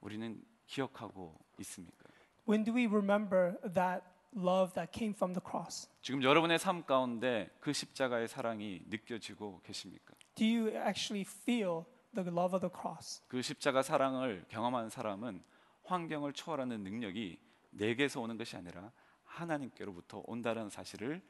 [0.00, 2.06] 우리는 기억하고 있습니까?
[2.48, 4.04] When do we remember that
[4.35, 5.89] love that came from the cross?
[6.01, 10.13] 지금 여러분의 삶 가운데 그 십자가의 사랑이 느껴지고 계십니까?
[10.35, 13.21] Do you actually feel the love of the cross?
[13.27, 15.43] 그 십자가 사랑을 경험한 사람은
[15.83, 17.39] 환경을 초월하는 능력이
[17.71, 18.91] 내게서 오는 것이 아니라
[19.23, 21.21] 하나님께로부터 온다는 사실을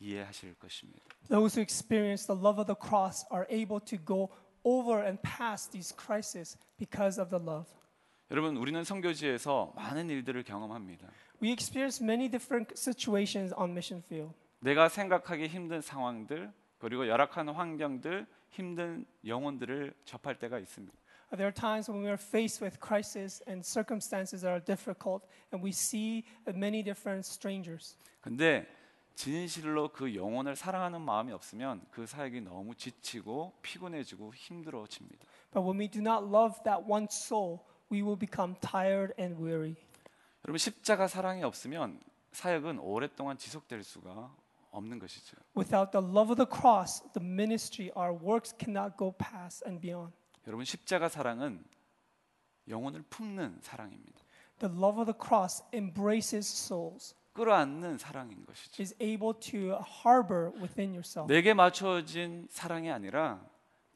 [0.00, 1.04] 이해하실 것입니다.
[1.28, 4.28] Those who experience the love of the cross are able to go
[4.64, 7.70] over and past these crises because of the love.
[8.30, 11.08] 여러분 우리는 선교지에서 많은 일들을 경험합니다.
[11.41, 14.33] We experience many different situations on mission field.
[14.59, 20.95] 내가 생각하기 힘든 상황들 그리고 열악한 환경들 힘든 영혼들을 접할 때가 있습니다.
[21.31, 25.61] There are times when we are faced with crisis and circumstances that are difficult, and
[25.61, 27.97] we see many different strangers.
[28.21, 28.65] 근데
[29.13, 35.25] 진실로 그 영혼을 사랑하는 마음이 없으면 그 사역이 너무 지치고 피곤해지고 힘들어집니다.
[35.51, 37.59] But when we do not love that one soul,
[37.91, 39.75] we will become tired and weary.
[40.44, 42.00] 여러분 십자가 사랑이 없으면
[42.32, 44.34] 사역은 오랫동안 지속될 수가
[44.70, 45.36] 없는 것이죠.
[45.56, 50.14] Without the love of the cross, the ministry, our works cannot go past and beyond.
[50.46, 51.62] 여러분 십자가 사랑은
[52.68, 54.20] 영혼을 품는 사랑입니다.
[54.58, 58.82] The love of the cross embraces souls, 끌어안는 사랑인 것이죠.
[58.82, 61.32] is able to harbor within yourself.
[61.32, 63.44] 내게 맞춰진 사랑이 아니라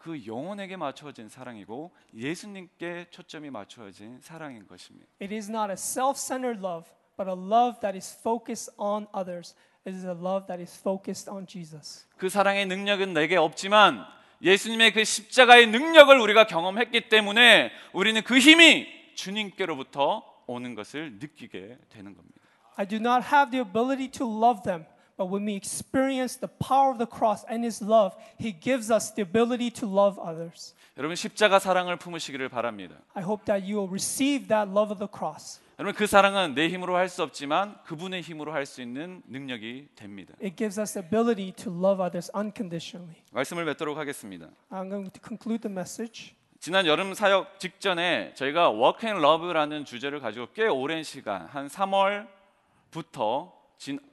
[0.07, 5.09] 그 영혼에게 맞춰진 사랑이고 예수님께 초점이 맞춰진 사랑인 것입니다.
[5.21, 9.57] It is not a self-centered love, but a love that is focused on others.
[9.85, 12.07] It is a love that is focused on Jesus.
[12.19, 14.07] 그 사랑의 능력은 내게 없지만
[14.43, 18.87] 예수님의 그 십자가의 능력을 우리가 경험했기 때문에 우리는 그 힘이
[19.17, 22.41] 주님께로부터 오는 것을 느끼게 되는 겁니다.
[22.77, 24.87] I do not have the ability to love them,
[25.18, 29.14] but when we experience the power of the cross and His love, He gives us
[29.14, 30.74] the ability to love others.
[30.98, 32.96] 여러분 십자가 사랑을 품으시기를 바랍니다.
[33.14, 35.62] I hope that you will receive that love of the cross.
[35.80, 40.34] 여러분 그 사랑은 내 힘으로 할 수 없지만 그분의 힘으로 할 수 있는 능력이 됩니다.
[40.42, 43.16] It gives us the ability to love others unconditionally.
[43.32, 44.48] 말씀을 맺도록 하겠습니다.
[44.70, 46.36] I'm going to conclude the message.
[46.60, 53.52] 지난 여름 사역 직전에 저희가 Work and Love라는 주제를 가지고 꽤 오랜 시간 한 3월부터
[53.52, 53.55] 진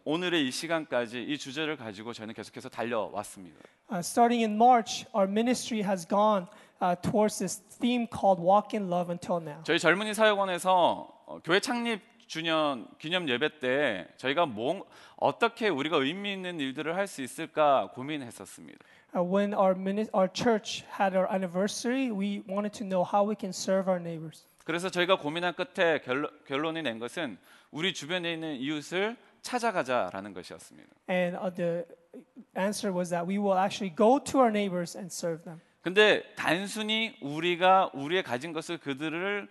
[0.03, 3.57] 오늘의 이 시간까지 이 주제를 가지고 저희는 계속해서 달려왔습니다.
[3.91, 6.47] Uh, starting in March, our ministry has gone
[6.81, 9.61] uh, towards this theme called Walk in Love until now.
[9.63, 14.85] 저희 젊은이 사역원에서 어, 교회 창립 주년 기념 예배 때 저희가 뭐,
[15.17, 18.79] 어떻게 우리가 의미 있는 일들을 할 수 있을까 고민했었습니다.
[19.15, 23.35] Uh, when our, mini- our church had our anniversary, we wanted to know how we
[23.39, 24.45] can serve our neighbors.
[24.65, 27.37] 그래서 저희가 고민한 끝에 결론, 결론이 낸 것은
[27.71, 30.89] 우리 주변에 있는 이웃을 찾아가자라는 것이었습니다.
[31.09, 31.85] And uh, the
[32.57, 35.61] answer was that we will actually go to our neighbors and serve them.
[35.81, 39.47] 근데 단순히 우리가 우리의 가진 것을 그들을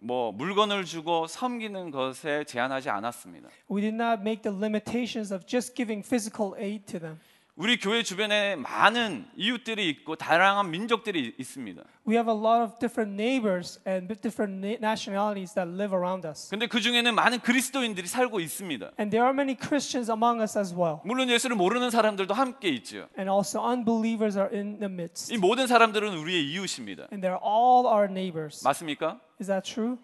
[0.00, 3.48] 뭐 물건을 주고 섬기는 것에 제한하지 않았습니다.
[3.70, 7.18] We did not make the limitations of just giving physical aid to them.
[7.60, 11.82] 우리 교회 주변에 많은 이웃들이 있고 다양한 민족들이 있습니다.
[12.06, 16.48] We have a lot of different neighbors and different na- nationalities that live around us.
[16.50, 18.92] 근데 그 중에는 많은 그리스도인들이 살고 있습니다.
[19.00, 21.00] And there are many Christians among us as well.
[21.04, 23.08] 물론 예수를 모르는 사람들도 함께 있죠.
[23.18, 25.34] And also unbelievers are in the midst.
[25.34, 27.08] 이 모든 사람들은 우리의 이웃입니다.
[27.10, 28.62] And they're all our neighbors.
[28.62, 29.18] 맞습니까?
[29.40, 29.98] Is that true?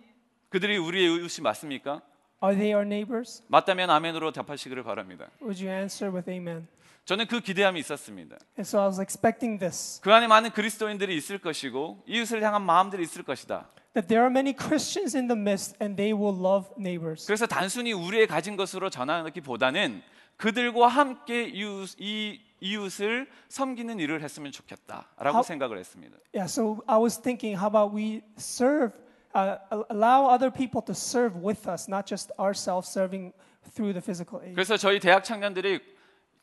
[0.48, 2.02] 그들이 우리의 이웃이 맞습니까?
[2.42, 3.44] Are they our neighbors?
[3.46, 5.30] 맞다면 아멘으로 답하시기를 바랍니다.
[5.40, 6.66] Would you answer with amen?
[7.04, 8.36] 저는 그 기대함이 있었습니다.
[8.58, 13.02] And so I was expecting this 그 안에 많은 그리스도인들이 있을 것이고 이웃을 향한 마음들이
[13.02, 13.68] 있을 것이다.
[13.94, 17.26] that there are many Christians in the midst and they will love neighbors.
[17.26, 20.02] 그래서 단순히 우리의 가진 것으로 전하기보다는
[20.36, 26.16] 그들과 함께 이웃, 이 이웃을 섬기는 일을 했으면 좋겠다라고 하- 생각을 했습니다.
[26.34, 28.94] Yeah, so I was thinking, how about we serve,
[29.36, 33.32] uh, al- allow other people to serve with us, not just ourselves serving
[33.76, 34.54] through the physical aid.
[34.54, 35.78] 그래서 저희 대학 청년들이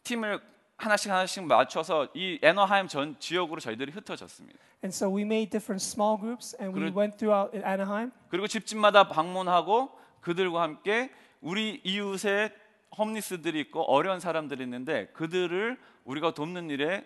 [0.04, 0.42] 팀을
[0.78, 4.58] 하나씩 하나씩 맞춰서 이 애너하임 전 지역으로 저희들이 흩어졌습니다.
[4.84, 8.12] And so we made different small groups and we 그래- went throughout Anaheim.
[8.30, 9.92] 그리고 집집마다 방문하고
[10.22, 12.52] 그들과 함께 우리 이웃의
[12.98, 17.06] 홈리스들이 있고 어려운 사람들이 있는데 그들을 우리가 돕는 일에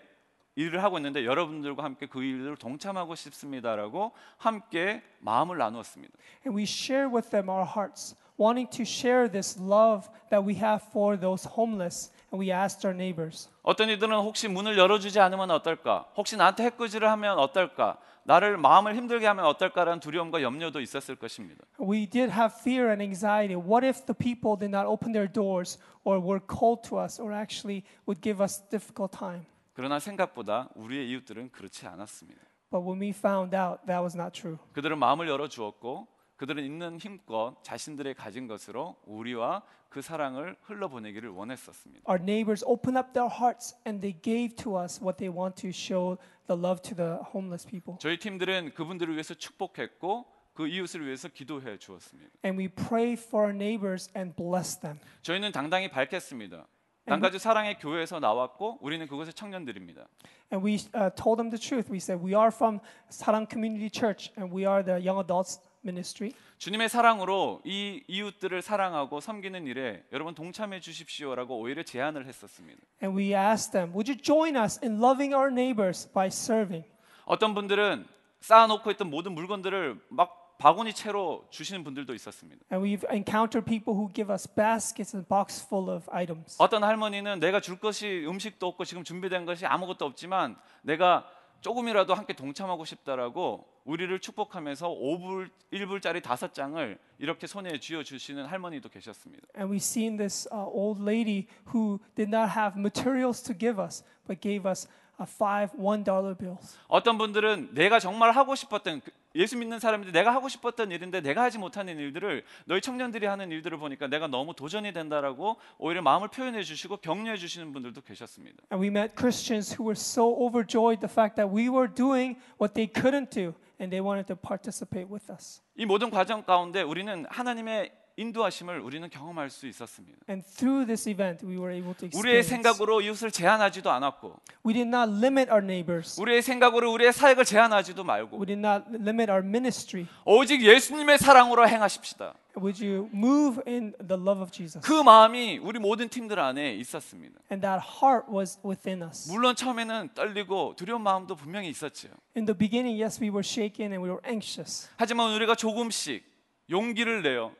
[0.56, 6.14] 일을 하고 있는데 여러분들과 함께 그 일을 동참하고 싶습니다라고 함께 마음을 나누었습니다.
[6.46, 10.82] And we share with them our hearts, wanting to share this love that we have
[10.88, 12.10] for those homeless.
[12.31, 13.49] And we asked our neighbors.
[13.61, 16.07] 어떤 이들은 혹시 문을 열어주지 않으면 어떨까?
[16.15, 17.97] 혹시 나한테 해코지를 하면 어떨까?
[18.23, 21.65] 나를 마음을 힘들게 하면 어떨까라는 두려움과 염려도 있었을 것입니다.
[21.79, 23.55] We did have fear and anxiety.
[23.55, 27.33] What if the people did not open their doors or were cold to us or
[27.33, 29.45] actually would give us difficult time?
[29.73, 32.39] 그러나 생각보다 우리의 이웃들은 그렇지 않았습니다.
[32.69, 36.98] But when we found out that was not true, 그들은 마음을 열어 주었고 그들은 있는
[36.98, 42.04] 힘껏 자신들의 가진 것으로 우리와 그 사랑을 흘러보내기를 원했었습니다.
[42.10, 45.70] our neighbors opened up their hearts and they gave to us what they want to
[45.70, 47.98] show the love to the homeless people.
[47.98, 52.30] 저희 팀들은 그분들을 위해서 축복했고 그 이웃을 위해서 기도해 주었습니다.
[52.44, 54.98] And we prayed for our neighbors and blessed them.
[55.22, 56.66] 저희는 당당히 밝혔습니다.
[57.06, 60.08] 단가주 사랑의 교회에서 나왔고 우리는 그곳의 청년들입니다.
[60.52, 61.88] And we uh, told them the truth.
[61.88, 62.80] We said, We are from
[63.10, 66.32] Sarang Community Church and we are the young adults ministry.
[66.58, 72.80] 주님의 사랑으로 이 이웃들을 사랑하고 섬기는 일에 여러분 동참해 주십시오라고 오히려 제안을 했었습니다.
[73.02, 76.84] And we asked them, Would you join us in loving our neighbors by serving?
[77.24, 78.06] 어떤 분들은
[78.40, 82.64] 쌓아놓고 있던 모든 물건들을 막 바구니 채로 주시는 분들도 있었습니다.
[82.72, 86.56] And we've encountered people who give us baskets and box full of items.
[86.58, 91.28] 어떤 할머니는 내가 줄 것이 음식도 없고 지금 준비된 것이 아무것도 없지만 내가
[91.66, 98.88] 조금이라도 함께 동참하고 싶다라고 우리를 축복하면서 5불, 1불짜리 다섯 장을 이렇게 손에 쥐어 주시는 할머니도
[98.88, 99.48] 계셨습니다.
[99.58, 104.04] And we've seen this uh, old lady who did not have materials to give us,
[104.28, 104.86] but gave us
[105.18, 106.78] uh, five one dollar bills.
[106.86, 111.42] 어떤 분들은 내가 정말 하고 싶었던 그 예수 믿는 사람인데 내가 하고 싶었던 일인데 내가
[111.42, 116.62] 하지 못하는 일들을 너희 청년들이 하는 일들을 보니까 내가 너무 도전이 된다라고 오히려 마음을 표현해
[116.62, 118.64] 주시고 격려해 주시는 분들도 계셨습니다.
[118.72, 122.74] And we met Christians who were so overjoyed the fact that we were doing what
[122.74, 125.62] they couldn't do, and they wanted to participate with us.
[125.76, 130.18] 이 모든 과정 가운데 우리는 하나님의 인도하심을 우리는 경험할 수 있었습니다.
[130.28, 132.48] And through this event, we were able to 우리의 experience.
[132.48, 136.18] 생각으로 이웃을 제한하지도 않았고 We did not limit our neighbors.
[136.20, 140.06] 우리의 생각으로 우리의 사역을 제한하지도 말고 We did not limit our ministry.
[140.24, 142.34] 오직 예수님의 사랑으로 행하십시다.
[142.56, 144.80] Would you move in the love of Jesus?
[144.80, 147.38] 그 마음이 우리 모든 팀들 안에 있었습니다.
[147.52, 149.30] And that heart was within us.
[149.30, 152.08] 물론 처음에는 떨리고 두려운 마음도 분명히 있었죠.
[152.34, 154.88] In the beginning, yes, we were shaken and we were anxious.
[154.96, 156.24] 하지만 우리가 조금씩
[156.70, 157.52] 용기를 내어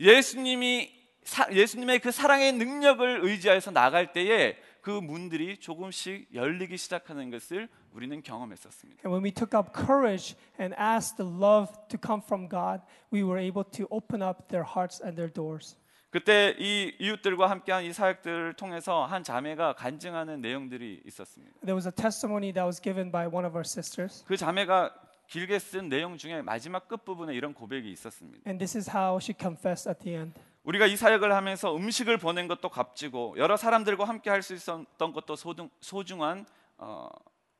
[0.00, 7.68] 예수님이 사, 예수님의 그 사랑의 능력을 의지하여서 나갈 때에 그 문들이 조금씩 열리기 시작하는 것을
[7.92, 9.02] 우리는 경험했었습니다.
[9.04, 12.82] And when we took up courage and asked the love to come from God,
[13.12, 15.76] we were able to open up their hearts and their doors.
[16.10, 21.54] 그때 이 이웃들과 함께한 이 사역들을 통해서 한 자매가 간증하는 내용들이 있었습니다.
[21.60, 24.92] There was a testimony that was given by one of our sisters, 그 자매가
[25.30, 28.42] 길게 쓴 내용 중에 마지막 끝 부분에 이런 고백이 있었습니다.
[28.48, 30.40] and this is how she confessed at the end.
[30.64, 35.36] 우리가 이 사역을 하면서 음식을 보낸 것도 값지고 여러 사람들과 함께 할 수 있었던 것도
[35.36, 36.44] 소중, 소중한
[36.78, 37.08] 어,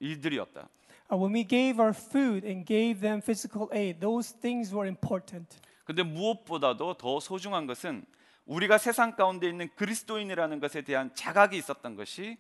[0.00, 0.68] 일들이었다.
[1.12, 5.58] Uh, when we gave our food and gave them physical aid, those things were important.
[5.84, 8.04] 근데 무엇보다도 더 소중한 것은
[8.46, 12.36] 우리가 세상 가운데 있는 그리스도인이라는 것에 대한 자각이 있었던 것이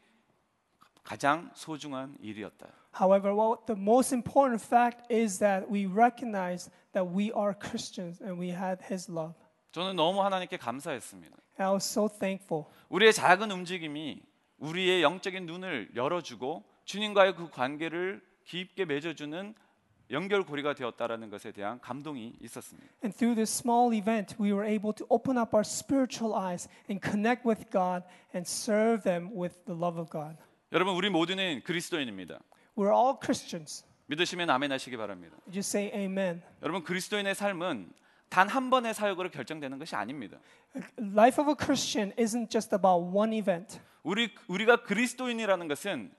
[1.03, 2.67] 가장 소중한 일이었다.
[2.99, 8.39] However, what the most important fact is that we recognize that we are Christians and
[8.39, 9.35] we had His love.
[9.71, 11.35] 저는 너무 하나님께 감사했습니다.
[11.59, 12.65] And I was so thankful.
[12.89, 14.21] 우리의 작은 움직임이
[14.57, 19.53] 우리의 영적인 눈을 열어주고 주님과의 그 관계를 깊게 맺어주는
[20.11, 22.87] 연결고리가 되었다라는 것에 대한 감동이 있었습니다.
[23.03, 27.01] And through this small event, we were able to open up our spiritual eyes and
[27.01, 30.37] connect with God and serve them with the love of God.
[30.72, 32.38] 여러분 우리 모두는 그리스도인입니다.
[32.76, 33.84] We're all Christians.
[34.06, 35.36] 믿으시면 아멘 하시기 바랍니다.
[35.52, 36.42] Just say amen.
[36.62, 37.92] 여러분 그리스도인의 삶은
[38.28, 40.38] 단 한 번의 사역으로 결정되는 것이 아닙니다.
[40.98, 43.80] Life of a Christian isn't just about one event.
[44.04, 46.12] 우리 우리가 그리스도인이라는 것은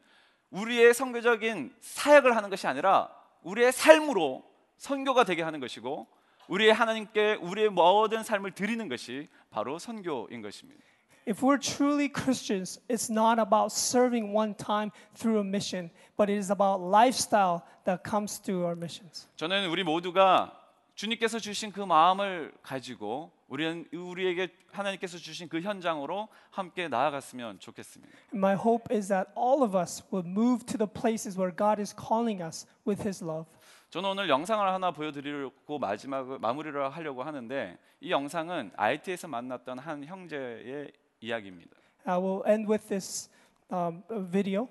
[0.49, 3.09] 우리의 선교적인 사역을 하는 것이 아니라
[3.43, 4.43] 우리의 삶으로
[4.75, 6.07] 선교가 되게 하는 것이고
[6.49, 10.83] 우리의 하나님께 우리의 모든 삶을 드리는 것이 바로 선교인 것입니다.
[11.26, 16.38] If we're truly Christians, it's not about serving one time through a mission, but it
[16.38, 19.26] is about lifestyle that comes through our missions.
[19.34, 20.52] 저는 우리 모두가
[20.94, 28.12] 주님께서 주신 그 마음을 가지고 우리는 우리에게 하나님께서 주신 그 현장으로 함께 나아갔으면 좋겠습니다.
[28.32, 31.80] And my hope is that all of us will move to the places where God
[31.80, 33.50] is calling us with His love.
[33.90, 40.92] 저는 오늘 영상을 하나 보여드리고 마지막 마무리를 하려고 하는데 이 영상은 IT에서 만났던 한 형제의
[41.21, 41.77] 이야기입니다.
[42.05, 43.29] I will end with this
[43.71, 44.67] um, video.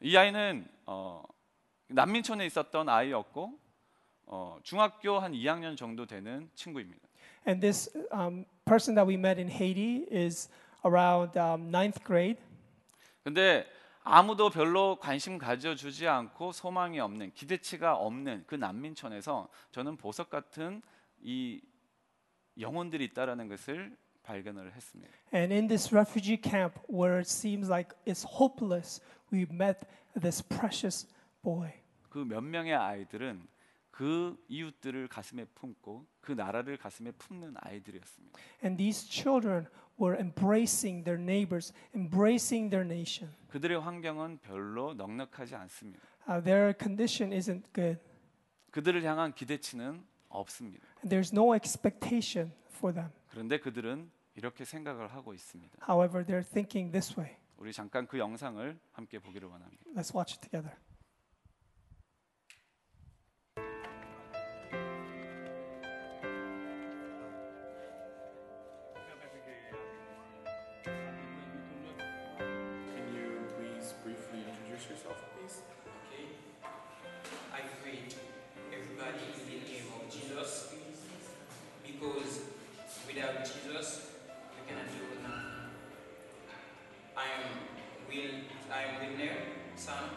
[0.00, 1.22] 이 아이는 어,
[1.88, 3.58] 난민촌에 있었던 아이였고
[4.26, 7.06] 어, 중학교 한 2학년 정도 되는 친구입니다.
[7.46, 10.50] And this um, person that we met in Haiti is
[10.84, 12.42] around um, ninth grade.
[13.22, 13.66] 근데
[14.02, 20.80] 아무도 별로 관심 가져주지 않고 소망이 없는 기대치가 없는 그 난민촌에서 저는 보석 같은
[21.20, 21.60] 이
[22.58, 23.96] 영혼들이 있다라는 것을
[24.26, 25.12] 발견을 했습니다.
[25.32, 29.00] And in this refugee camp where it seems like it's hopeless,
[29.32, 29.86] we met
[30.20, 31.06] this precious
[31.42, 31.70] boy.
[32.10, 33.46] 그 몇 명의 아이들은
[33.90, 38.38] 그 이웃들을 가슴에 품고 그 나라를 가슴에 품는 아이들이었습니다.
[38.62, 39.66] And these children
[39.98, 43.32] were embracing their neighbors, embracing their nation.
[43.48, 46.02] 그들의 환경은 별로 넉넉하지 않습니다.
[46.28, 47.98] Uh, their condition isn't good.
[48.72, 50.84] 그들을 향한 기대치는 없습니다.
[50.98, 53.10] And there's no expectation for them.
[53.30, 55.78] 그런데 그들은 이렇게 생각을 하고 있습니다.
[55.88, 57.36] However, they're thinking this way.
[57.56, 59.82] 우리 잠깐 그 영상을 함께 보기를 원합니다.
[59.90, 60.76] Let's watch it together.
[89.86, 90.10] Son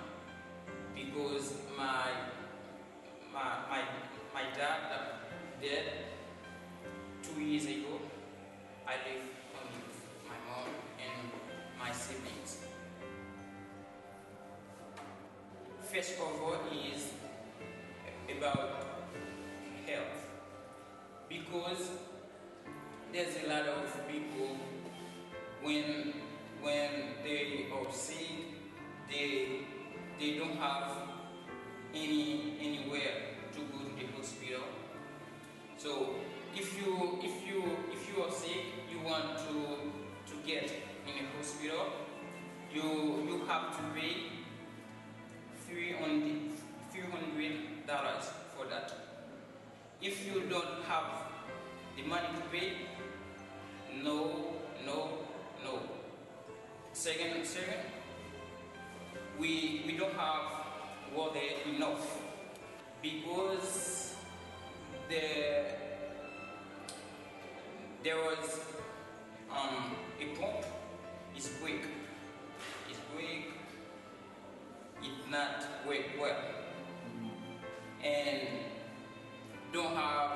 [0.96, 2.10] because my
[3.32, 3.82] my my
[4.34, 4.82] my dad
[5.62, 5.86] dead
[7.22, 7.94] two years ago.
[8.88, 9.26] I live
[9.60, 10.70] only with my mom
[11.06, 11.22] and
[11.78, 12.66] my siblings.
[15.94, 17.04] First of all is
[18.36, 18.72] about
[19.86, 20.20] health
[21.30, 21.92] because
[23.14, 24.58] there's a lot of people
[25.62, 26.14] when
[26.64, 26.92] when
[27.24, 28.49] they are sick
[29.10, 29.62] they
[30.20, 30.92] they don't have
[31.94, 33.16] any anywhere
[33.54, 34.64] to go to the hospital
[35.78, 36.16] so
[36.56, 39.54] if you if you if you are sick you want to
[40.30, 40.72] to get
[41.08, 41.86] in a hospital
[42.74, 42.84] you
[43.28, 44.14] you have to pay
[45.68, 46.50] three hundred
[47.90, 48.94] dollars for that.
[50.02, 51.10] If you don't have
[51.98, 52.74] the money to pay,
[54.04, 54.54] no,
[54.86, 54.98] no,
[55.64, 55.80] no.
[56.94, 57.82] Second, second,
[59.40, 60.66] we we don't have
[61.16, 61.40] water
[61.74, 62.22] enough
[63.02, 64.16] because
[65.08, 65.80] the
[68.04, 68.60] there was
[69.50, 70.66] um, a pump.
[71.38, 71.86] Is weak,
[72.90, 73.54] it's weak,
[75.02, 76.36] it not work well.
[78.04, 78.42] And
[79.72, 80.32] don't have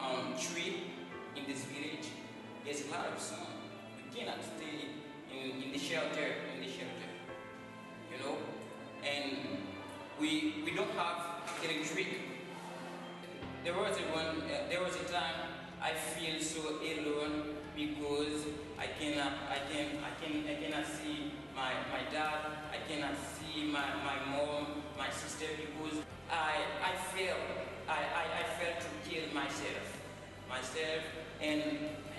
[0.00, 0.84] um, tree
[1.36, 2.08] in this village.
[2.64, 3.40] There's a lot of sun.
[3.96, 5.01] We cannot stay
[5.32, 7.10] in, in the shelter in the shelter
[8.12, 8.36] you know?
[9.02, 9.58] And
[10.20, 12.06] we we don't have electric.
[13.64, 15.48] There was a one uh, there was a time
[15.80, 18.46] I feel so alone because
[18.78, 23.64] I cannot I can I can I cannot see my my dad I cannot see
[23.64, 25.98] my, my mom my sister because
[26.30, 27.38] I I felt
[27.88, 29.86] I, I, I felt to kill myself
[30.48, 31.02] myself.
[31.40, 31.62] And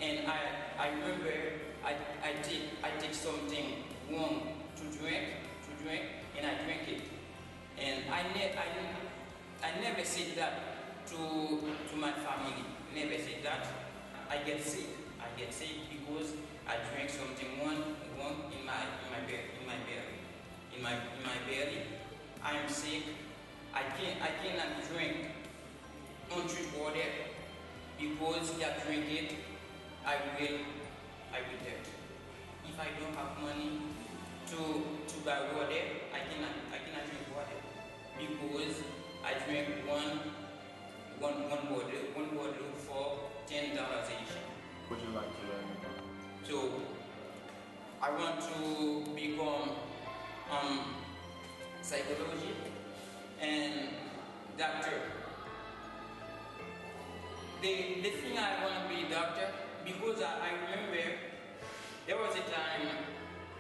[0.02, 0.40] and I
[0.80, 4.40] I remember I did I did something warm
[4.80, 6.04] to drink to drink
[6.38, 7.02] and I drink it
[7.78, 10.54] and I ne- I, I never said that
[11.08, 11.18] to
[11.90, 12.64] to my family.
[12.96, 13.68] Never said that.
[14.30, 14.88] I get sick.
[15.20, 16.34] I get sick because
[16.68, 17.84] I drink something warm
[18.18, 20.16] wrong in my in my belly in my belly
[20.76, 21.82] in my in my belly.
[22.44, 23.04] I am sick.
[23.74, 25.28] I can I cannot drink
[26.32, 27.10] untreated water
[28.00, 29.36] because if I drink it,
[30.06, 30.60] I will
[31.34, 31.82] I will die.
[32.70, 33.82] If I don't have money
[34.54, 34.58] to
[35.10, 35.82] to buy water,
[36.14, 37.58] I cannot I cannot drink water
[38.22, 38.86] because
[39.26, 40.30] I drink one
[41.18, 42.54] one one word one word
[42.86, 44.34] for ten dollars each.
[44.90, 46.06] Would you like to learn about?
[46.46, 46.70] So
[48.00, 49.74] I want to become
[50.54, 51.02] um,
[51.82, 52.54] psychology
[53.42, 53.90] and
[54.56, 55.02] doctor.
[57.62, 57.74] The,
[58.04, 59.48] the thing I want to be doctor
[59.86, 61.04] because I, I remember
[62.08, 62.88] there was a time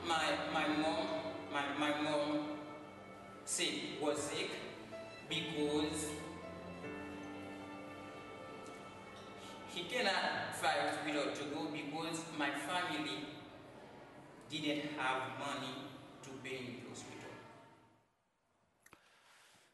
[0.07, 1.07] my my mom
[1.51, 2.57] my, my mom
[3.45, 4.49] sick was sick
[5.29, 6.07] because
[9.73, 13.25] he cannot fight without to go because my family
[14.49, 15.75] didn't have money
[16.21, 17.29] to pay in the hospital.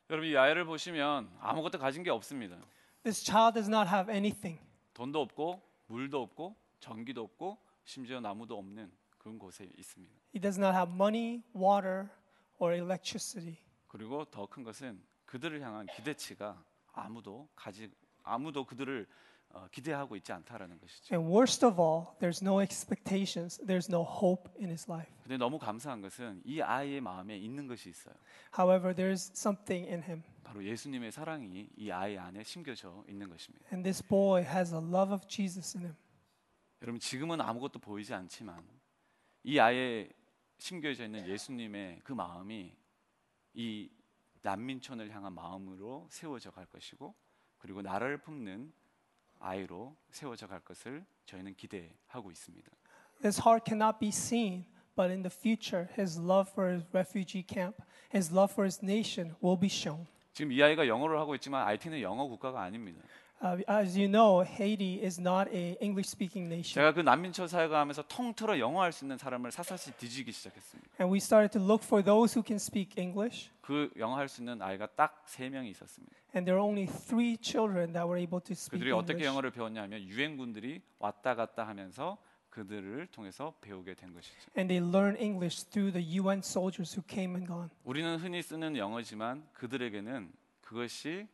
[0.10, 2.56] 여러분 이 아이를 보시면 아무것도 가진 게 없습니다.
[3.04, 4.60] This child does not have anything.
[4.94, 10.14] 돈도 없고 물도 없고 전기도 없고 심지어 나무도 없는 그런 곳에 있습니다.
[10.36, 12.08] He does not have money, water,
[12.60, 13.58] or electricity.
[13.88, 16.64] 그리고 더 큰 것은 그들을 향한 기대치가
[16.94, 17.92] 아무도 가지
[18.24, 19.08] 아무도 그들을
[19.52, 21.16] 어, 기대하고 있지 않다라는 것이죠.
[21.16, 25.12] And worst of all, there's no expectations, there's no hope in his life.
[25.24, 28.14] 근데 너무 감사한 것은 이 아이의 마음에 있는 것이 있어요.
[28.58, 30.24] However, there's something in him.
[30.44, 33.66] 바로 예수님의 사랑이 이 아이 안에 심겨져 있는 것입니다.
[33.72, 35.98] And this boy has a love of Jesus in him.
[36.82, 38.64] 여러분 지금은 아무것도 보이지 않지만
[39.44, 40.10] 이 아이에
[40.60, 42.76] 심겨져 있는 예수님의 그 마음이
[43.54, 43.90] 이
[44.42, 47.14] 난민촌을 향한 마음으로 세워져 갈 것이고
[47.58, 48.72] 그리고 나라를 품는
[49.40, 52.72] 아이로 세워져 갈 것을 저희는 기대하고 있습니다.
[53.24, 57.82] His heart cannot be seen, but in the future, his love for his refugee camp,
[58.14, 60.06] his love for his nation will be shown.
[60.34, 63.02] 지금 이 아이가 영어를 하고 있지만 하이티는 영어 국가가 아닙니다.
[63.43, 68.03] Uh, as you know, Haiti is not a English-speaking nation, 제가 그 난민촌 사회가 하면서
[68.09, 70.89] 통틀어 영어 할 수 있는 사람을 사사시 뒤지기 시작했습니다.
[71.01, 73.51] and we started to look for those who can speak English.
[73.61, 76.15] 그 영어 할 수 있는 아이가 딱 세 명이 있었습니다.
[76.35, 79.29] And there are only three children that were able to speak 그들이 어떻게 English.
[79.29, 82.17] 영어를 배웠냐면 유엔군들이 왔다 갔다 하면서
[82.49, 84.37] 그들을 통해서 배우게 된 것이죠.
[84.57, 87.69] And they learned English through the UN soldiers who came and gone.
[87.85, 90.33] 우리는 흔히 쓰는 영어지만 그들에게는
[90.63, 91.27] 그것이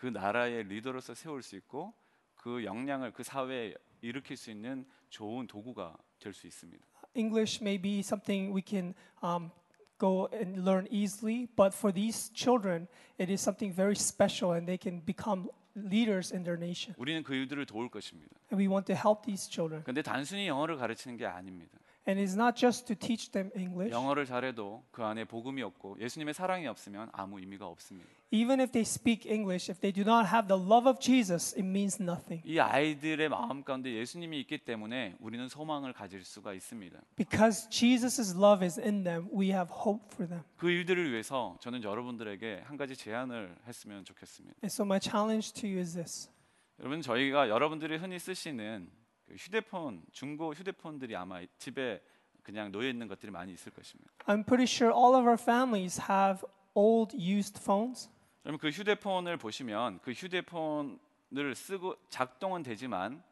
[0.00, 1.92] 그 나라의 리더로서 세울 수 있고
[2.34, 6.82] 그 역량을 그 사회에 일으킬 수 있는 좋은 도구가 될 수 있습니다.
[7.14, 9.50] English may be something we can um,
[9.98, 14.78] go and learn easily, but for these children, it is something very special, and they
[14.80, 16.94] can become leaders in their nation.
[16.96, 18.34] 우리는 그 일들을 도울 것입니다.
[18.50, 19.84] And we want to help these children.
[19.84, 21.78] 근데 단순히 영어를 가르치는 게 아닙니다.
[22.08, 23.92] And it's not just to teach them English.
[23.92, 28.08] 영어를 잘해도 그 안에 복음이 없고 예수님의 사랑이 없으면 아무 의미가 없습니다.
[28.32, 31.66] Even if they speak English, if they do not have the love of Jesus, it
[31.66, 32.40] means nothing.
[32.46, 36.98] 이 아이들의 마음 가운데 예수님이 있기 때문에 우리는 소망을 가질 수가 있습니다.
[37.16, 40.42] Because Jesus' love is in them, we have hope for them.
[40.56, 44.54] 그 일들을 위해서 저는 여러분들에게 한 가지 제안을 했으면 좋겠습니다.
[44.62, 46.30] And so my challenge to you is this.
[46.78, 48.99] 여러분 저희가 여러분들이 흔히 쓰시는 그
[49.36, 52.02] 휴대폰 중고 휴대폰들이 아마 집에
[52.42, 54.10] 그냥 놓여 있는 것들이 많이 있을 것입니다.
[54.26, 56.42] I'm pretty sure all of our families have
[56.74, 58.08] old used phones.
[58.44, 63.22] 여러분 그 휴대폰을 보시면 그 휴대폰을 쓰고 작동은 되지만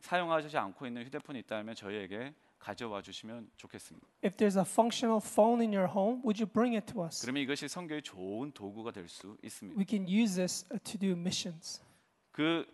[0.00, 4.06] 사용하지 않고 있는 휴대폰이 있다면 저희에게 가져와 주시면 좋겠습니다.
[4.24, 7.20] If there's a functional phone in your home, would you bring it to us?
[7.20, 9.78] 그러면 이것이 선교의 좋은 도구가 될 수 있습니다.
[9.78, 11.82] We can use this uh, to do missions.
[12.30, 12.64] 그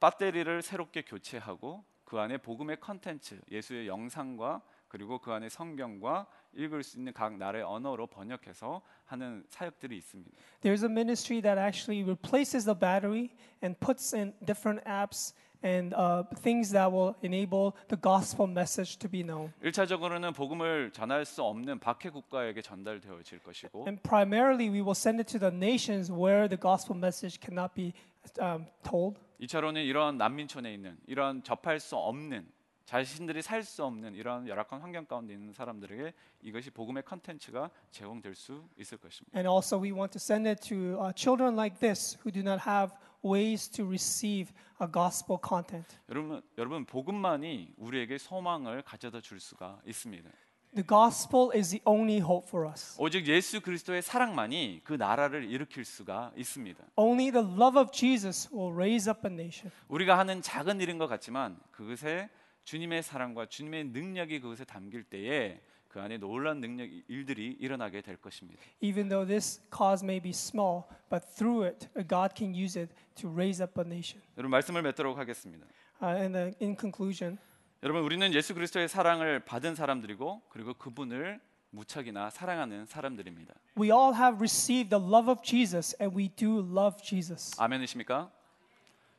[0.00, 6.97] 배터리를 새롭게 교체하고 그 안에 복음의 컨텐츠, 예수의 영상과 그리고 그 안에 성경과 읽을 수
[6.97, 10.31] 있는 각 나라의 언어로 번역해서 하는 사역들이 있습니다.
[10.61, 13.29] There's a ministry that actually replaces the battery
[13.63, 19.09] and puts in different apps and uh, things that will enable the gospel message to
[19.09, 19.53] be known.
[19.61, 25.29] 1차적으로는 복음을 전할 수 없는 박해 국가에게 전달되어질 것이고 And primarily, we will send it
[25.31, 27.93] to the nations where the gospel message cannot be
[28.41, 29.19] um, told.
[29.40, 32.46] 2차로는 이런 난민촌에 있는 이런 접할 수 없는
[32.84, 36.12] 자신들이 살 수 없는 이런 열악한 환경 가운데 있는 사람들에게
[36.42, 39.36] 이것이 복음의 컨텐츠가 제공될 수 있을 것입니다.
[39.38, 42.60] And also, we want to send it to uh, children like this who do not
[42.68, 42.94] have
[43.24, 44.52] ways to receive
[44.82, 45.96] a gospel content.
[46.10, 50.28] 여러분 여러분 복음만이 우리에게 소망을 가져다 줄 수가 있습니다.
[50.74, 52.96] The gospel is the only hope for us.
[52.98, 56.84] 오직 예수 그리스도의 사랑만이 그 나라를 일으킬 수가 있습니다.
[56.96, 59.70] Only the love of Jesus will raise up a nation.
[59.86, 62.28] 우리가 하는 작은 일인 것 같지만 그것에
[62.64, 68.60] 주님의 사랑과 주님의 능력이 그것에 담길 때에 그 안에 놀라운 능력 일들이 일어나게 될 것입니다.
[68.82, 72.92] Even though this cause may be small, but through it, uh, God can use it
[73.14, 74.20] to raise up a nation.
[74.36, 75.64] 여러분 말씀을 맺도록 하겠습니다.
[76.02, 77.38] Uh, and uh, in conclusion,
[77.84, 81.38] 여러분 우리는 예수 그리스도의 사랑을 받은 사람들이고 그리고 그분을
[81.68, 83.52] 무척이나 사랑하는 사람들입니다.
[83.78, 87.54] we all have received the love of Jesus, and we do love Jesus.
[87.60, 88.30] 아멘이십니까?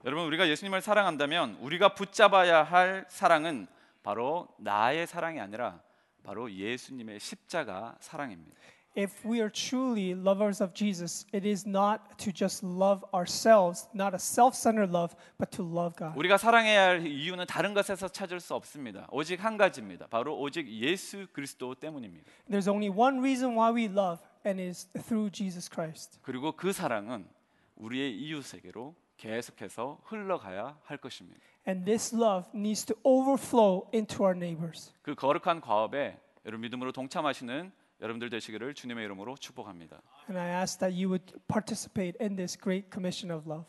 [0.04, 3.68] 여러분 우리가 예수님을 사랑한다면 우리가 붙잡아야 할 사랑은
[4.02, 5.80] 바로 나의 사랑이 아니라
[6.24, 8.58] 바로 예수님의 십자가 사랑입니다.
[8.97, 14.15] If we are truly lovers of Jesus, it is not to just love ourselves, not
[14.15, 16.19] a self-centered love, but to love God.
[16.19, 19.07] 우리가 사랑해야 할 이유는 다른 것에서 찾을 수 없습니다.
[19.13, 20.09] 오직 한 가지입니다.
[20.09, 22.29] 바로 오직 예수 그리스도 때문입니다.
[22.51, 26.19] There's only one reason why we love, and it is through Jesus Christ.
[26.23, 27.29] 그리고 그 사랑은
[27.77, 31.39] 우리의 이웃에게로 계속해서 흘러가야 할 것입니다.
[31.69, 34.93] And this love needs to overflow into our neighbors.
[35.03, 37.71] 그 거룩한 과업에 여러분 믿음으로 동참하시는
[38.02, 40.02] 여러분들 되시기를 주님의 이름으로 축복합니다.
[40.30, 43.66] And I ask that you would participate in this great commission of love.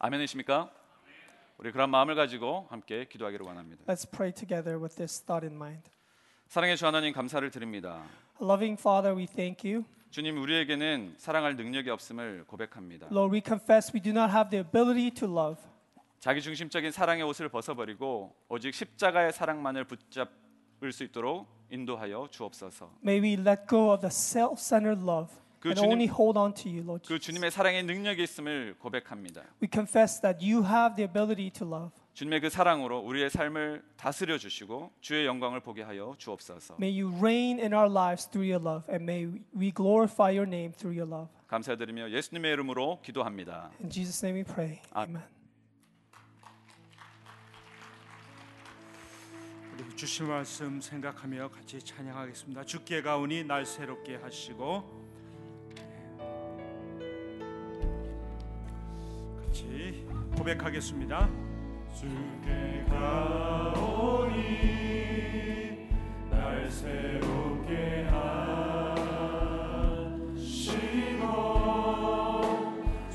[0.00, 0.72] 아멘이십니까?
[1.58, 3.84] 우리 그런 마음을 가지고 함께 기도하기를 원합니다.
[3.86, 5.90] Let's pray together with this thought in mind.
[6.48, 8.04] 사랑의 주 하나님 감사를 드립니다.
[8.40, 9.84] Loving Father, we thank you.
[10.10, 13.08] 주님 우리에게는 사랑할 능력이 없을 고백합니다.
[13.10, 15.62] Lord, we confess we do not have the ability to love.
[16.18, 20.47] 자기 중심적인 사랑의 옷을 벗어버리고 오직 십자가의 사랑만을 붙잡을
[20.92, 22.90] 수 있도록 인도하여 주옵소서.
[23.04, 26.70] May we let go of the self-centered love 그 and 주님- only hold on to
[26.70, 27.26] you, Lord 그 Jesus.
[27.26, 29.42] 주님의 사랑의 능력이 있음을 고백합니다.
[29.60, 31.90] We confess that you have the ability to love.
[32.14, 36.76] 주님의 그 사랑으로 우리의 삶을 다스려 주시고 주의 영광을 보게 하여 주옵소서.
[36.80, 40.72] May you reign in our lives through your love, and may we glorify your name
[40.72, 41.28] through your love.
[41.48, 43.70] 감사드리며 예수님의 이름으로 기도합니다.
[43.80, 44.80] In Jesus' name we pray.
[44.92, 45.22] 아- Amen.
[49.80, 52.64] 우리 주신 말씀 생각하며 같이 찬양하겠습니다.
[52.64, 54.82] 주께 가오니 날 새롭게 하시고
[59.40, 60.04] 같이
[60.36, 61.28] 고백하겠습니다.
[61.94, 64.38] 주께 가오니
[66.28, 68.48] 날 새롭게 하시고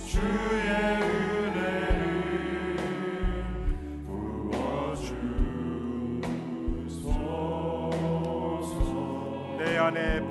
[0.07, 0.62] 주의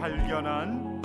[0.03, 1.01] 발견한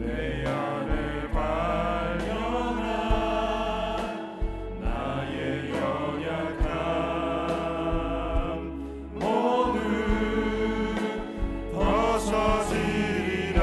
[0.00, 2.76] 내 안에 발견한
[4.82, 6.68] 나의 연약함.
[9.14, 9.80] 모두
[11.72, 13.62] 벗어지리라.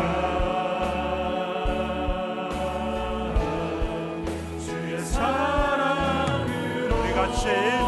[4.59, 7.43] 주의 사랑으로 우리 같이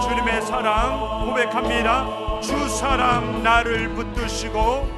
[0.07, 2.16] 주님의 사랑 고백합니다.
[2.77, 4.96] 주 사랑 나를 붙드시고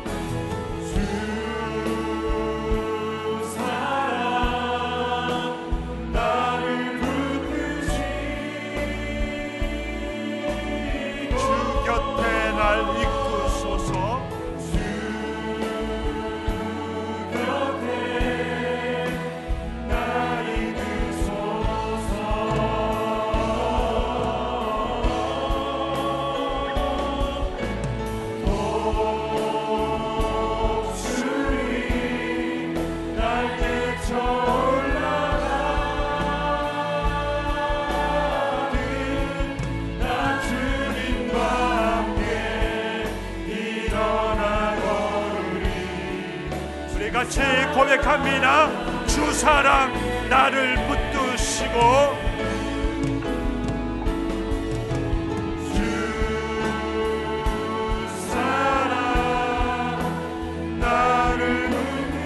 [47.90, 48.70] 고백합니다.
[49.08, 49.92] 주 사랑
[50.30, 51.80] 나를 붙드시고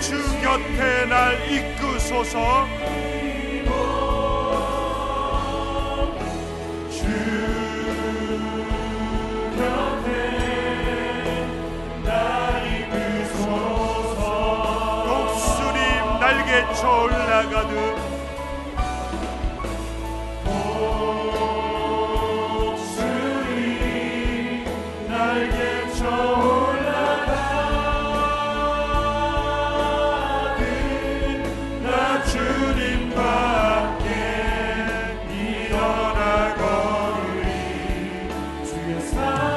[0.02, 2.83] 주 곁에 날 이끄소서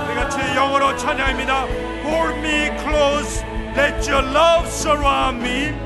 [0.09, 1.67] 우리 같이 영어로 찬양합니다.
[2.05, 3.45] Hold me close,
[3.77, 5.86] let your love surround me.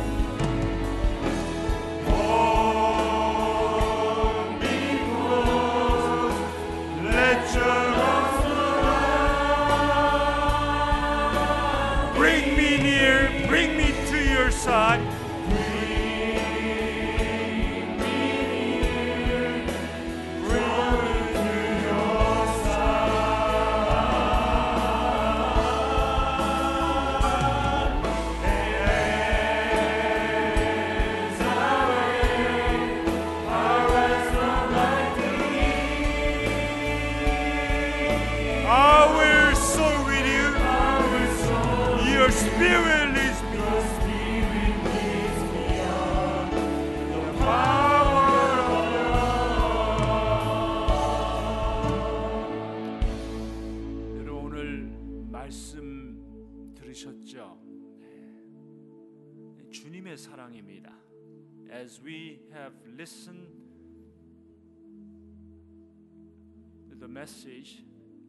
[67.20, 67.82] Message,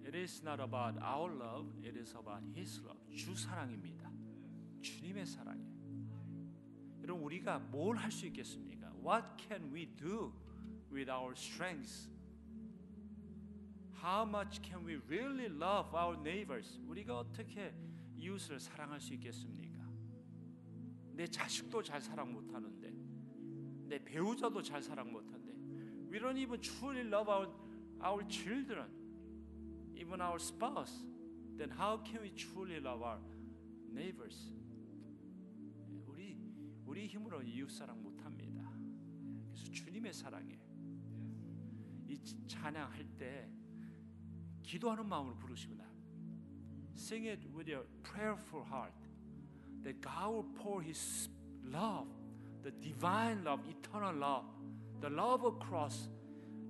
[0.05, 2.99] it is not about our love, it is about His love.
[3.15, 4.11] 주 사랑입니다.
[4.81, 5.71] 주님의 사랑이에요.
[7.01, 8.91] 여러분 우리가 뭘 할 수 있겠습니까?
[9.01, 10.33] What can we do
[10.91, 12.09] with our strengths?
[14.03, 16.77] How much can we really love our neighbors?
[16.85, 17.73] 우리가 어떻게
[18.17, 19.87] 이웃을 사랑할 수 있겠습니까?
[21.13, 22.91] 내 자식도 잘 사랑 못 하는데
[23.87, 25.49] 내 배우자도 잘 사랑 못 하는데
[26.11, 27.47] We don't even truly love our
[28.02, 28.86] our children,
[29.94, 30.92] even our spouse.
[31.56, 33.18] Then how can we truly love our
[33.92, 34.52] neighbors?
[36.06, 36.38] 우리
[36.84, 38.62] 우리 힘으로 이웃 사랑 못 합니다.
[39.50, 40.58] 그래서 주님의 사랑에
[42.06, 43.50] 이 찬양할 때
[44.62, 45.84] 기도하는 마음으로 부르시구나.
[46.94, 48.94] Sing it with your prayerful heart.
[49.82, 51.30] That God will pour His
[51.62, 52.08] love,
[52.62, 54.44] the divine love, eternal love,
[55.00, 56.08] the love of cross.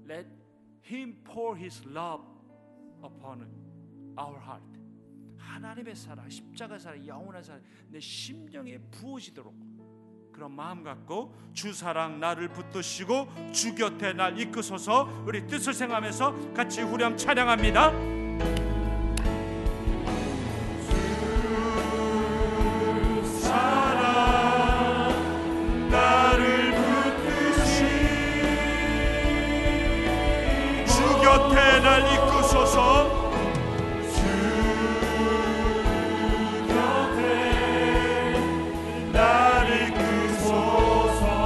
[0.06, 0.27] Let
[0.90, 2.24] Him pour His love
[3.03, 3.48] upon
[4.18, 4.64] our heart.
[5.38, 9.53] 하나님의 사랑, 십자가 사랑, 영원한 사랑 내 심령에 부어지도록
[10.32, 16.82] 그런 마음 갖고 주 사랑 나를 붙드시고 주 곁에 날 이끄소서 우리 뜻을 생하면서 같이
[16.82, 17.91] 후렴 찬양합니다.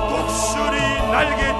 [0.09, 0.77] 독수리
[1.11, 1.54] 날개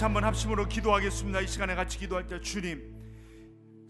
[0.00, 1.40] 같이 한번 합심으로 기도하겠습니다.
[1.40, 2.82] 이 시간에 같이 기도할 때 주님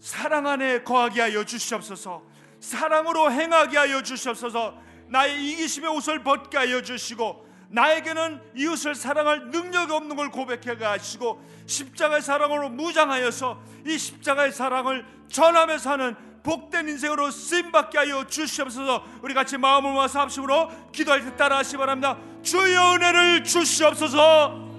[0.01, 2.23] 사랑 안에 거하게 하여 주시옵소서.
[2.59, 4.75] 사랑으로 행하게 하여 주시옵소서.
[5.07, 12.21] 나의 이기심의 옷을 벗게 하여 주시고 나에게는 이웃을 사랑할 능력이 없는 걸 고백해 가시고 십자가의
[12.21, 19.05] 사랑으로 무장하여서 이 십자가의 사랑을 전하며 사는 복된 인생으로 쓰임 받게 하여 주시옵소서.
[19.21, 22.17] 우리 같이 마음을 모아서 합심으로 기도할 때 따라 하시 기 바랍니다.
[22.41, 24.70] 주여 은혜를 주시옵소서.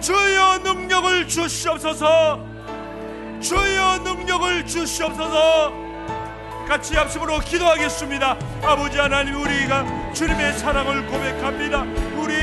[0.00, 2.40] 주여 능력을 주시옵소서.
[3.40, 5.72] 주여 능력을 주시옵소서.
[6.66, 8.36] 같이 합심으로 기도하겠습니다.
[8.62, 11.82] 아버지 하나님 우리가 주님의 사랑을 고백합니다.
[12.16, 12.34] 우리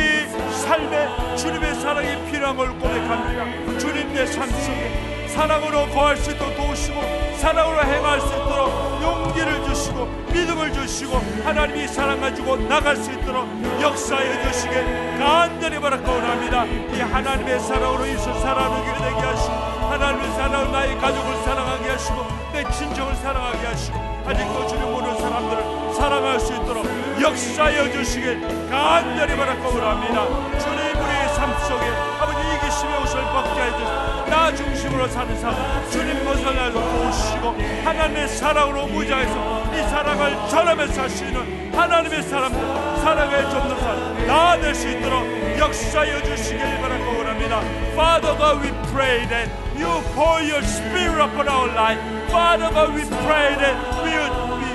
[0.61, 3.79] 삶에 주님의 사랑이 필요한 걸 고백합니다.
[3.79, 6.99] 주님 내 삶 속에 사랑으로 거할 수 있도록 도우시고
[7.37, 8.71] 사랑으로 행할 수 있도록
[9.03, 13.47] 용기를 주시고 믿음을 주시고 하나님이 사랑 가지고 나갈 수 있도록
[13.79, 16.65] 역사해 주시게 간절히 바라고원합니다.
[16.65, 23.15] 이 하나님의 사랑으로 이웃을 사랑하게 되게 하시고 하나님의 사랑으로 나의 가족을 사랑하게 하시고 내 친정을
[23.17, 26.83] 사랑하게 하시고 아직도 주님 모르는 사람들을 사랑할 수 있도록
[27.21, 28.41] 역사해 주시길
[28.71, 30.57] 간절히 바라고원합니다.
[30.57, 31.85] 주님 우리의 삶 속에
[32.19, 35.53] 아버지 이기심의 옷을 벗게 해주시고 나 중심으로 사는 삶
[35.89, 42.59] 주님 벗어나서 보시고 하나님의 사랑으로 무장해서 이 사랑을 전하며 살수 있는 하나님의 사람들
[43.01, 45.23] 사랑의 좀더 사람 나아낼 수 있도록
[45.57, 47.61] 역사해 주시길 바라고 원합니다
[47.93, 51.99] Father God we pray that you pour your spirit upon our life
[52.29, 54.71] Father God we pray that we would be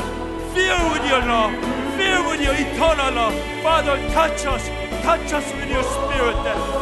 [0.54, 1.52] filled with your love
[1.96, 4.68] filled with your eternal love Father touch us
[5.02, 6.81] touch us with your spirit that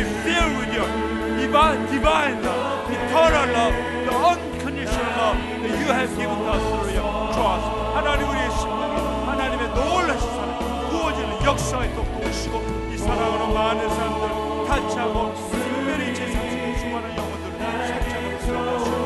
[0.00, 0.88] be filled with your
[1.36, 3.74] divine, divine love eternal love
[4.06, 7.64] the unconditional love that you have given us through your cross
[7.94, 8.96] 하나님 우리의 심령에
[9.26, 16.78] 하나님의 놀라신 사랑 부어지는 역사에 또 도우시고 이 사랑으로 많은 사람들 타치하고 특별히 제 삶속에
[16.78, 18.96] 수많은 영혼들을 살짝으로 들어가시고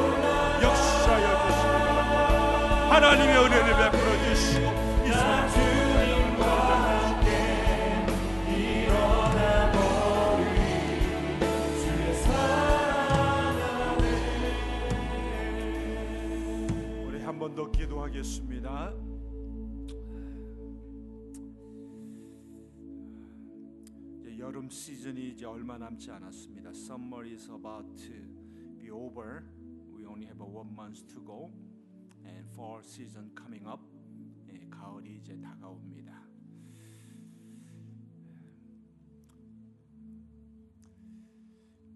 [0.63, 4.74] 역사여 주시기 바랍니다 하나님의 은혜를 베풀어 주시고
[17.55, 18.93] 번 더 기도하겠습니다.
[24.39, 26.71] 여름 시즌이 이제 얼마 남지 않았습니다.
[26.71, 28.13] Summer is about to
[28.79, 29.45] be over.
[29.95, 31.53] We only have one month to go,
[32.25, 33.81] and fall season coming up.
[34.53, 36.23] 예, 가을이 이제 다가옵니다.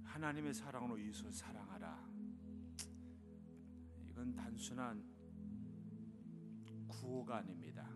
[0.04, 2.08] 하나님의 사랑으로 이웃을 사랑하라.
[4.08, 5.17] 이건 단순한
[7.08, 7.88] 구호가 아닙니다.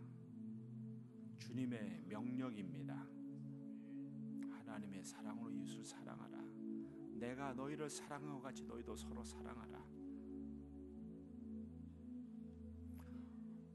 [1.39, 3.07] 주님의 명령입니다.
[4.51, 6.39] 하나님의 사랑으로 이웃을 사랑하라.
[7.17, 9.85] 내가 너희를 사랑하고 같이 너희도 서로 사랑하라.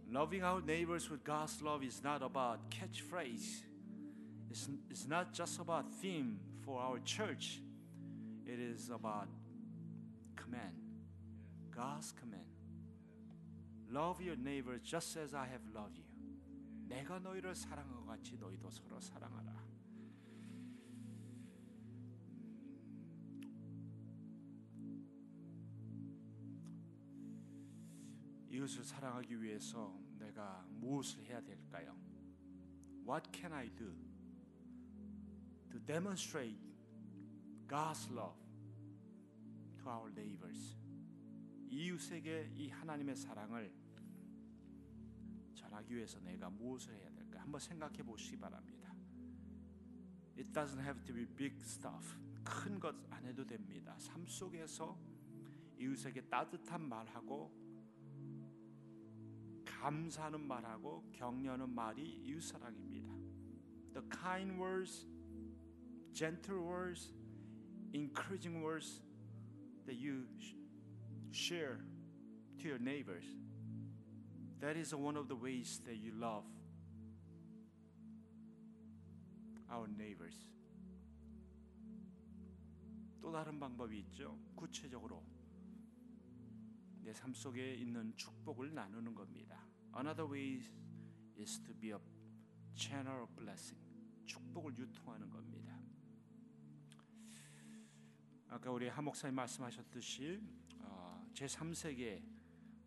[0.09, 3.63] Loving our neighbors with God's love is not about catchphrase.
[4.49, 7.61] It's, it's not just about theme for our church.
[8.47, 9.27] It is about
[10.35, 10.81] command.
[11.69, 12.56] God's command.
[13.89, 16.05] Love your neighbor just as I have loved you.
[16.87, 19.67] 내가 너희를 사랑하고 같이 너희도 서로 사랑하라.
[28.49, 31.95] 이웃을 사랑하기 위해서 내가 무엇을 해야 될까요?
[33.07, 33.93] What can I do
[35.69, 36.57] to demonstrate
[37.67, 38.37] God's love
[39.77, 40.75] to our neighbors?
[41.69, 43.71] 이웃에게 이 하나님의 사랑을
[45.55, 47.41] 전하기 위해서 내가 무엇을 해야 될까?
[47.41, 48.93] 한번 생각해 보시기 바랍니다.
[50.37, 52.15] It doesn't have to be big stuff.
[52.43, 53.95] 큰 것 안 해도 됩니다.
[53.99, 54.97] 삶 속에서
[55.77, 57.51] 이웃에게 따뜻한 말하고
[59.65, 63.13] 감사하는 말하고 격려하는 말이 이웃 사랑입니다.
[63.93, 65.05] The kind words,
[66.13, 67.13] gentle words,
[67.93, 69.01] encouraging words
[69.85, 70.27] that you
[71.31, 71.79] share
[72.59, 73.23] to your neighbors.
[74.59, 76.43] That is one of the ways that you love
[79.71, 80.35] our neighbors.
[83.21, 84.39] 또 다른 방법이 있죠.
[84.55, 85.23] 구체적으로
[87.03, 89.65] 내 삶 속에 있는 축복을 나누는 겁니다.
[89.95, 90.61] Another way
[91.39, 91.99] is to be a
[92.75, 93.79] channel of blessing.
[94.25, 95.79] 축복을 유통하는 겁니다.
[98.49, 100.66] 아까 우리 하 목사님 말씀하셨듯이 어,
[101.37, 102.19] 제 3세계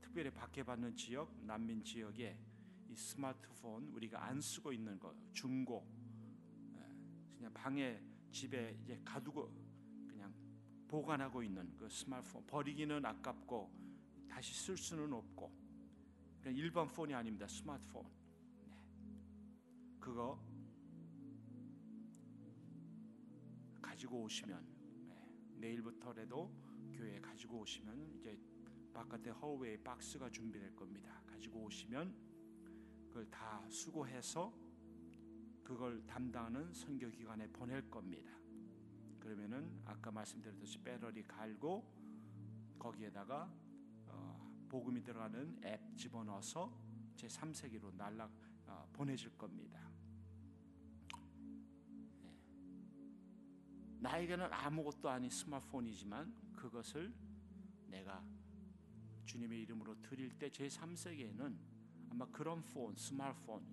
[0.00, 2.36] 특별히 박해받는 지역 난민 지역에
[2.88, 5.86] 이 스마트폰 우리가 안 쓰고 있는 거 중고
[6.74, 8.02] 예, 그냥 방에
[8.32, 9.54] 집에 이제 가두고
[10.08, 10.34] 그냥
[10.88, 13.70] 보관하고 있는 그 스마트폰 버리기는 아깝고
[14.28, 15.48] 다시 쓸 수는 없고
[16.40, 18.76] 그냥 일반 폰이 아닙니다 스마트폰 네.
[20.00, 20.44] 그거
[23.80, 24.66] 가지고 오시면
[25.06, 25.68] 네.
[25.68, 26.69] 내일부터라도
[27.00, 28.38] 교회에 가지고 오시면 이제
[28.92, 31.22] 바깥에 허웨이 박스가 준비될 겁니다.
[31.26, 32.14] 가지고 오시면
[33.08, 34.52] 그걸 다 수거해서
[35.64, 38.32] 그걸 담당하는 선교 기관에 보낼 겁니다.
[39.18, 41.90] 그러면은 아까 말씀드렸듯이 배터리 갈고
[42.78, 43.50] 거기에다가
[44.06, 46.70] 어, 복음이 들어가는 앱 집어넣어서
[47.16, 48.30] 제 3세기로 날라
[48.66, 49.90] 어, 보내질 겁니다.
[52.20, 52.36] 네.
[54.00, 57.12] 나에게는 아무것도 아닌 스마트폰이지만 그것을
[57.86, 58.22] 내가
[59.24, 61.56] 주님의 이름으로 드릴 때 제 3세기에는
[62.10, 63.64] 아마 그런 폰, 스마트폰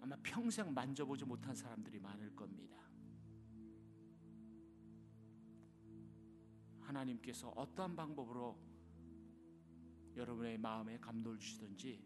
[0.00, 2.76] 아마 평생 만져보지 못한 사람들이 많을 겁니다.
[6.80, 8.58] 하나님께서 어떠한 방법으로
[10.14, 12.04] 여러분의 마음에 감동을 주시든지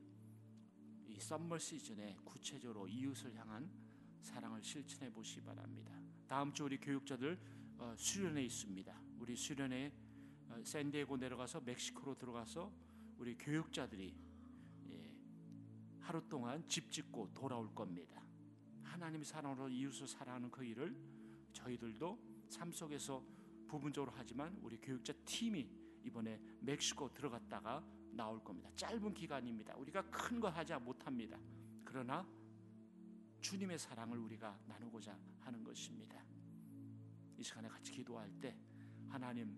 [1.08, 3.85] 이 썸머 시즌에 구체적으로 이웃을 향한
[4.22, 5.92] 사랑을 실천해 보시기 바랍니다.
[6.26, 7.38] 다음 주 우리 교육자들
[7.78, 9.00] 어, 수련회 있습니다.
[9.18, 9.92] 우리 수련회
[10.48, 12.72] 어, 샌디에고 내려가서 멕시코로 들어가서
[13.18, 14.14] 우리 교육자들이
[14.88, 15.16] 예,
[16.00, 18.22] 하루 동안 집 짓고 돌아올 겁니다.
[18.82, 20.96] 하나님 사랑으로 이웃을 사랑하는 그 일을
[21.52, 22.18] 저희들도
[22.48, 23.22] 삶 속에서
[23.66, 25.68] 부분적으로 하지만 우리 교육자 팀이
[26.04, 28.70] 이번에 멕시코 들어갔다가 나올 겁니다.
[28.76, 29.74] 짧은 기간입니다.
[29.76, 31.38] 우리가 큰 거 하지 못합니다.
[31.84, 32.26] 그러나
[33.46, 36.20] 주님의 사랑을 우리가 나누고자 하는 것입니다.
[37.38, 38.56] 이 시간에 같이 기도할 때
[39.08, 39.56] 하나님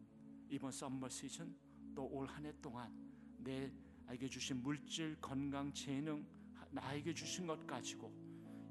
[0.51, 1.57] 이번 썸머 시즌
[1.95, 2.93] 또 올 한 해 동안
[3.39, 6.27] 내에게 주신 물질, 건강, 재능
[6.71, 8.13] 나에게 주신 것 가지고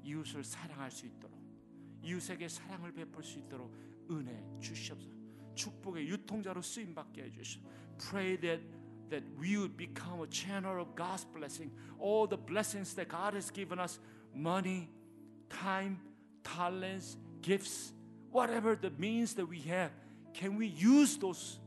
[0.04, 1.36] 이웃을 사랑할 수 있도록
[2.00, 3.74] 이웃에게 사랑을 베풀 수 있도록
[4.08, 5.16] 은혜 주시옵소서.
[5.56, 7.66] 축복의 유통자로 쓰임 받게 해 주시옵소서.
[8.08, 8.64] Pray that
[9.10, 11.74] that we would become a channel of God's blessing.
[11.98, 13.98] All the blessings that God has given us,
[14.32, 14.88] money,
[15.50, 16.00] time,
[16.44, 17.92] talents, gifts,
[18.30, 19.90] whatever the means that we have,
[20.34, 21.58] can we use those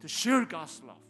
[0.00, 1.03] to share God's love?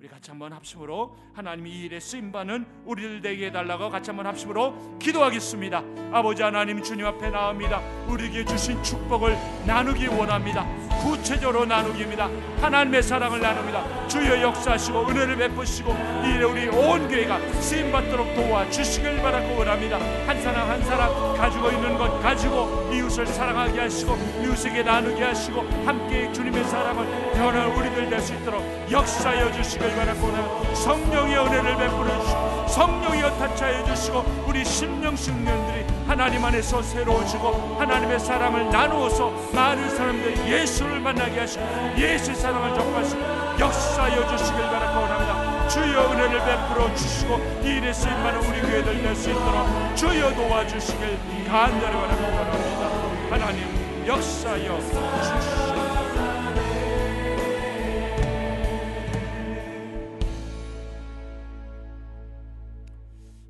[0.00, 4.96] 우리 같이 한번 합심으로 하나님이 이 일에 쓰임 받는 우리들 되게 해달라고 같이 한번 합심으로
[5.00, 5.82] 기도하겠습니다.
[6.12, 7.80] 아버지 하나님 주님 앞에 나옵니다.
[8.06, 10.64] 우리에게 주신 축복을 나누기 원합니다.
[11.02, 12.28] 구체적으로 나누기입니다.
[12.60, 14.06] 하나님의 사랑을 나눕니다.
[14.06, 15.90] 주여 역사하시고 은혜를 베푸시고
[16.24, 19.98] 이 일에 우리 온 교회가 쓰임 받도록 도와 주시길 바라고 원합니다.
[20.28, 24.14] 한 사람 한 사람 가지고 있는 것 가지고 이웃을 사랑하게 하시고
[24.44, 30.74] 이웃에게 나누게 하시고 함께 주님의 사랑을 변한 우리들 될 수 있도록 역사하여 주시길 바라고 원합니다.
[30.74, 38.18] 성령의 은혜를 베풀어 주시고 성령이 여 타차해 주시고 우리 심령 식년들이 하나님 안에서 새로워지고 하나님의
[38.20, 41.64] 사랑을 나누어서 많은 사람들이 예수를 만나게 하시고
[41.96, 43.20] 예수의 사랑을 전파하시고
[43.58, 45.68] 역사하여 주시길 원합니다.
[45.68, 51.94] 주여 은혜를 베풀어 주시고 이 일에 쓰임받는 우리 교회들 될 수 있도록 주여 도와주시길 간절히
[51.94, 52.88] 원합니다.
[53.30, 55.67] 하나님 역사하여 주시옵소서.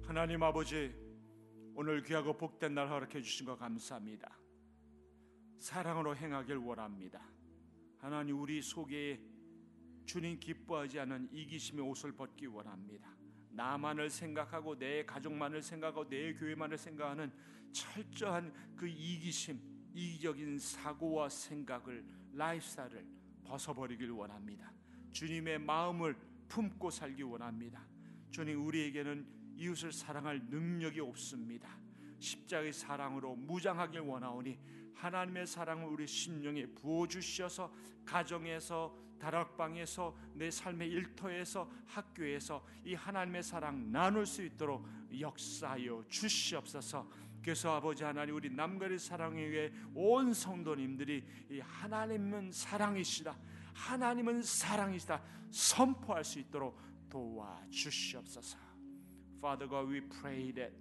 [0.09, 0.94] 하나님 아버지
[1.74, 4.39] 오늘 귀하고 복된 날 허락해 주신 거 감사합니다.
[5.59, 7.20] 사랑으로 행하길 원합니다.
[7.98, 9.20] 하나님 우리 속에
[10.06, 13.14] 주님 기뻐하지 않은 이기심의 옷을 벗기 원합니다.
[13.51, 17.30] 나만을 생각하고 내 가족만을 생각하고 내 교회만을 생각하는
[17.72, 19.60] 철저한 그 이기심,
[19.93, 22.02] 이기적인 사고와 생각을
[22.32, 23.06] 라이프스타일을
[23.44, 24.72] 벗어버리길 원합니다.
[25.12, 26.16] 주님의 마음을
[26.48, 27.86] 품고 살기 원합니다.
[28.30, 31.68] 주님 우리에게는 이웃을 사랑할 능력이 없습니다.
[32.18, 34.59] 십자가의 사랑으로 무장하길 원하오니
[34.94, 37.72] 하나님의 사랑을 우리 심령에 부어 주셔서
[38.05, 44.86] 가정에서 다락방에서 내 삶의 일터에서 학교에서 이 하나님의 사랑 나눌 수 있도록
[45.18, 47.09] 역사하여 주시옵소서.
[47.43, 53.36] 그래서 아버지 하나님 우리 남가리 사랑에 의해 온 성도님들이 이 하나님은 사랑이시다.
[53.74, 55.22] 하나님은 사랑이시다.
[55.51, 56.78] 선포할 수 있도록
[57.09, 58.67] 도와 주시옵소서.
[59.40, 60.73] Father God, we pray that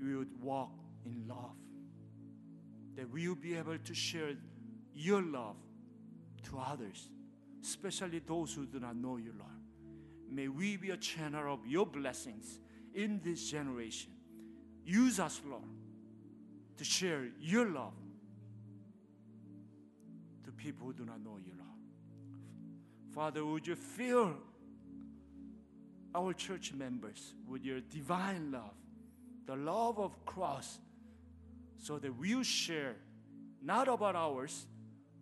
[0.00, 0.72] we would walk
[1.06, 1.56] in love.
[2.96, 4.32] That we will be able to share
[4.94, 5.56] your love
[6.50, 7.08] to others,
[7.62, 9.50] especially those who do not know you, Lord.
[10.28, 12.58] May we be a channel of your blessings
[12.94, 14.10] in this generation.
[14.84, 15.62] Use us, Lord,
[16.76, 17.94] to share your love
[20.44, 21.70] to people who do not know you, Lord.
[23.14, 24.34] Father, would you fill
[26.14, 28.74] our church members with your divine love,
[29.46, 30.78] the love of cross,
[31.78, 32.96] so that we'll share
[33.62, 34.66] not about ours,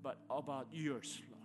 [0.03, 1.41] but about yours, Lord.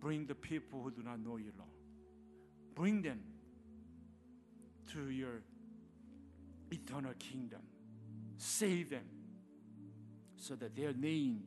[0.00, 1.70] Bring the people who do not know you, Lord.
[2.74, 3.20] Bring them
[4.92, 5.42] to your
[6.70, 7.60] eternal kingdom.
[8.36, 9.04] Save them
[10.36, 11.42] so that their name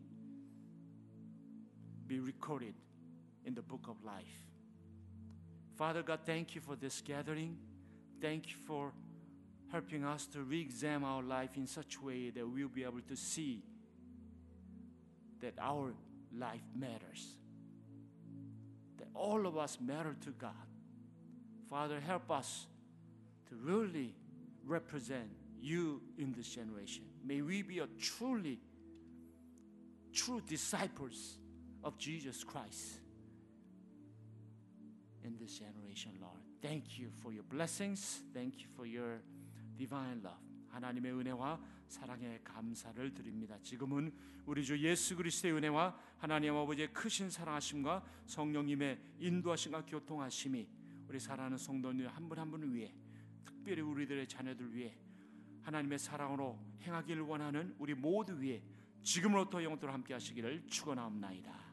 [2.08, 2.74] be recorded
[3.46, 4.24] in the book of life.
[5.76, 7.58] Father God, thank you for this gathering.
[8.22, 8.94] Thank you for
[9.72, 13.02] helping us to re examine our life in such a way that we'll be able
[13.08, 13.64] to see
[15.40, 15.94] that our
[16.38, 17.38] life matters,
[18.98, 20.52] that all of us matter to God.
[21.70, 22.68] Father, help us
[23.50, 24.14] to really
[24.66, 27.04] represent you in this generation.
[27.26, 28.60] May we be a truly
[30.14, 31.38] true disciples
[31.84, 33.00] of Jesus Christ
[35.26, 36.40] in this generation, Lord.
[36.62, 38.24] Thank you for your blessings.
[38.34, 39.22] Thank you for your
[39.78, 40.40] divine love.
[40.70, 43.58] 하나님의 은혜와 사랑에 감사를 드립니다.
[43.62, 44.14] 지금은
[44.46, 50.68] 우리 주 예수 그리스도의 은혜와 하나님 아버지의 크신 사랑하심과 성령님의 인도하심과 교통하심이
[51.10, 52.94] 우리 사랑하는 성도님 한 분 한 분을 위해
[53.46, 54.96] 특별히 우리들의 자녀들 위해
[55.64, 58.64] 하나님의 사랑으로 행하기를 원하는 우리 모두 위해
[59.04, 61.71] 지금으로부터 영토로 함께 하시기를 축원하옵나이다.